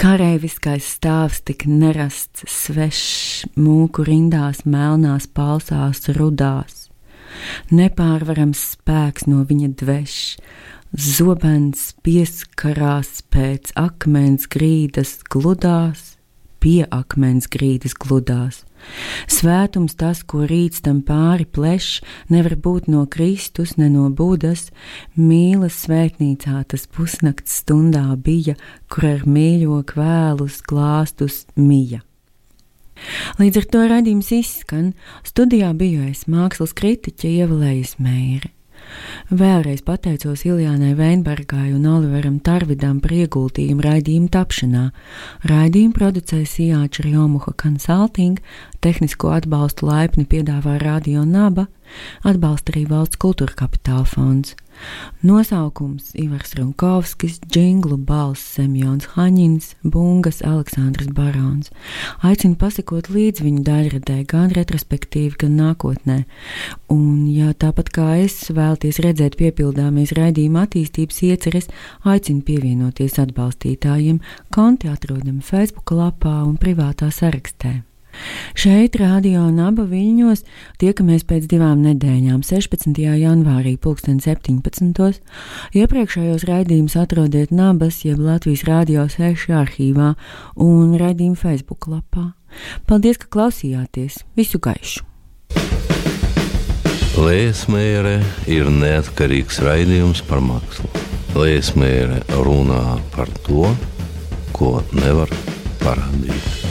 Kareiviskais 0.00 0.86
stāvs 0.96 1.42
tik 1.46 1.66
nerasts, 1.70 2.44
svešs, 2.50 3.52
mūku 3.54 4.06
rindās, 4.08 4.64
melnās, 4.66 5.28
palsās, 5.30 6.08
rudās. 6.16 6.88
Nepārvarams 7.72 8.62
spēks 8.74 9.28
no 9.30 9.44
viņa 9.48 9.70
dvešs, 9.80 10.24
zobens 10.92 11.92
pieskarās 12.04 13.22
pēc 13.32 13.72
akmens 13.80 14.48
grīdas 14.52 15.20
gludās, 15.32 16.11
pie 16.62 16.84
akmens 16.94 17.48
grīdas 17.50 17.96
gludās. 17.98 18.62
Svētums 19.30 19.94
tas, 19.98 20.22
ko 20.26 20.44
rīts 20.48 20.82
tam 20.86 21.02
pāri 21.06 21.46
plešs, 21.46 22.00
nevar 22.32 22.56
būt 22.58 22.88
no 22.90 23.04
Kristus, 23.06 23.76
ne 23.78 23.88
no 23.92 24.08
Budas. 24.10 24.70
Mīlas 25.18 25.82
svētnīcā 25.84 26.62
tas 26.70 26.86
pusnakts 26.90 27.60
stundā 27.62 28.06
bija, 28.16 28.56
kur 28.90 29.08
ar 29.10 29.26
mīļo 29.26 29.82
kvēlus 29.92 30.62
glāstus 30.66 31.44
mija. 31.58 32.02
Līdz 33.40 33.62
ar 33.62 33.68
to 33.72 33.84
raidījums 33.90 34.30
izskan, 34.36 34.92
studijā 35.26 35.72
biju 35.74 36.06
es 36.10 36.26
mākslas 36.30 36.74
kritiķe 36.78 37.30
Ievalējas 37.42 37.96
Meire. 38.02 38.52
Vēlreiz 39.32 39.80
pateicos 39.86 40.44
Iljānai 40.44 40.92
Veinbergai 40.98 41.70
un 41.72 41.86
Oliveram 41.88 42.38
Tarvidam 42.44 43.00
par 43.00 43.14
ieguldījumu 43.16 43.84
raidījuma 43.86 44.32
tapšanā. 44.34 44.84
Raidījumu 45.48 45.96
producēja 45.96 46.48
Sijāča 46.52 47.06
Rjomuha 47.06 47.54
Consulting, 47.62 48.40
tehnisko 48.84 49.32
atbalstu 49.36 49.88
laipni 49.88 50.26
piedāvā 50.28 50.76
Radio 50.82 51.24
Naba, 51.24 51.68
atbalsta 52.26 52.74
arī 52.74 52.86
valsts 52.90 53.20
kultūra 53.22 53.56
kapitāla 53.64 54.06
fonds. 54.08 54.56
Nosaukums 55.22 56.14
Ivars 56.18 56.54
Runkovskis, 56.54 57.38
Džinglu 57.46 57.96
balss 57.96 58.54
Semjons 58.56 59.06
Haņins, 59.14 59.74
Bungas 59.84 60.40
Aleksandrs 60.42 61.12
Barons. 61.14 61.70
Aicinu 62.26 62.56
pasakot 62.58 63.10
līdz 63.12 63.44
viņu 63.44 63.62
daļradē, 63.68 64.18
gan 64.32 64.50
retrospektīvi, 64.56 65.36
gan 65.44 65.54
nākotnē. 65.60 66.22
Un, 66.90 67.28
ja 67.30 67.52
tāpat 67.54 67.92
kā 67.94 68.08
es 68.24 68.40
vēlties 68.50 68.98
redzēt 69.04 69.38
piepildāmies 69.40 70.16
raidījuma 70.18 70.66
attīstības 70.66 71.22
ieceres, 71.30 71.70
aicinu 72.02 72.42
pievienoties 72.48 73.20
atbalstītājiem, 73.22 74.20
konti 74.50 74.90
atrodami 74.90 75.44
Facebook 75.46 75.94
lapā 75.94 76.40
un 76.48 76.58
privātā 76.58 77.12
sarakstē. 77.14 77.82
Šeit, 78.58 78.96
Rādio 79.00 79.46
Naba 79.54 79.84
Viļņos, 79.88 80.44
tiekamies 80.82 81.24
pēc 81.28 81.46
divām 81.50 81.82
nedēļām, 81.86 82.42
16. 82.46 82.98
janvārī, 83.00 83.76
2017. 83.80 85.22
Iepriekšējos 85.78 86.46
raidījumus 86.48 86.98
atrodiet 87.00 87.54
Nabas, 87.54 88.02
jeb 88.06 88.20
Latvijas 88.22 88.66
Rādio 88.68 89.06
6 89.10 89.52
arhīvā 89.62 90.12
un 90.60 90.98
raidījuma 91.00 91.40
Facebook 91.40 91.88
lapā. 91.90 92.32
Paldies, 92.88 93.18
ka 93.22 93.30
klausījāties! 93.32 94.22
Visu 94.36 94.60
gaišu! 94.62 95.08
Lēsmēre 97.12 98.14
ir 98.48 98.70
neatkarīgs 98.72 99.60
raidījums 99.62 100.22
par 100.28 100.40
mākslu. 100.44 100.88
Lēsmēre 101.36 102.22
runā 102.40 102.96
par 103.12 103.28
to, 103.44 103.68
ko 104.56 104.78
nevar 104.96 105.32
parādīt. 105.84 106.61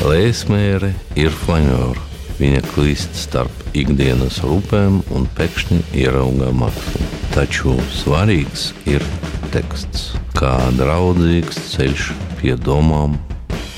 Lēsmēre 0.00 0.94
ir 1.20 1.34
flanēra. 1.42 2.06
Viņa 2.38 2.62
klīst 2.70 3.18
starp 3.20 3.52
ikdienas 3.76 4.38
rūpēm 4.40 5.02
un 5.12 5.26
pēkšņi 5.36 5.82
ierauga 6.00 6.48
mākslu. 6.56 7.04
Taču 7.34 7.74
svarīgs 7.92 8.70
ir 8.88 9.04
teksts, 9.52 10.14
kā 10.38 10.54
draudzīgs 10.78 11.60
ceļš 11.74 12.08
pie 12.40 12.56
domām 12.56 13.20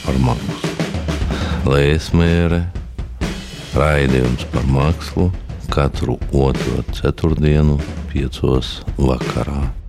par 0.04 0.22
mākslu. 0.22 0.72
Lēsmēre 1.66 2.64
raidījums 3.74 4.46
par 4.54 4.66
mākslu 4.70 5.32
katru 5.74 6.20
otro 6.30 6.86
ceturtdienu, 6.94 7.80
piecos 8.14 8.76
vakarā. 8.94 9.81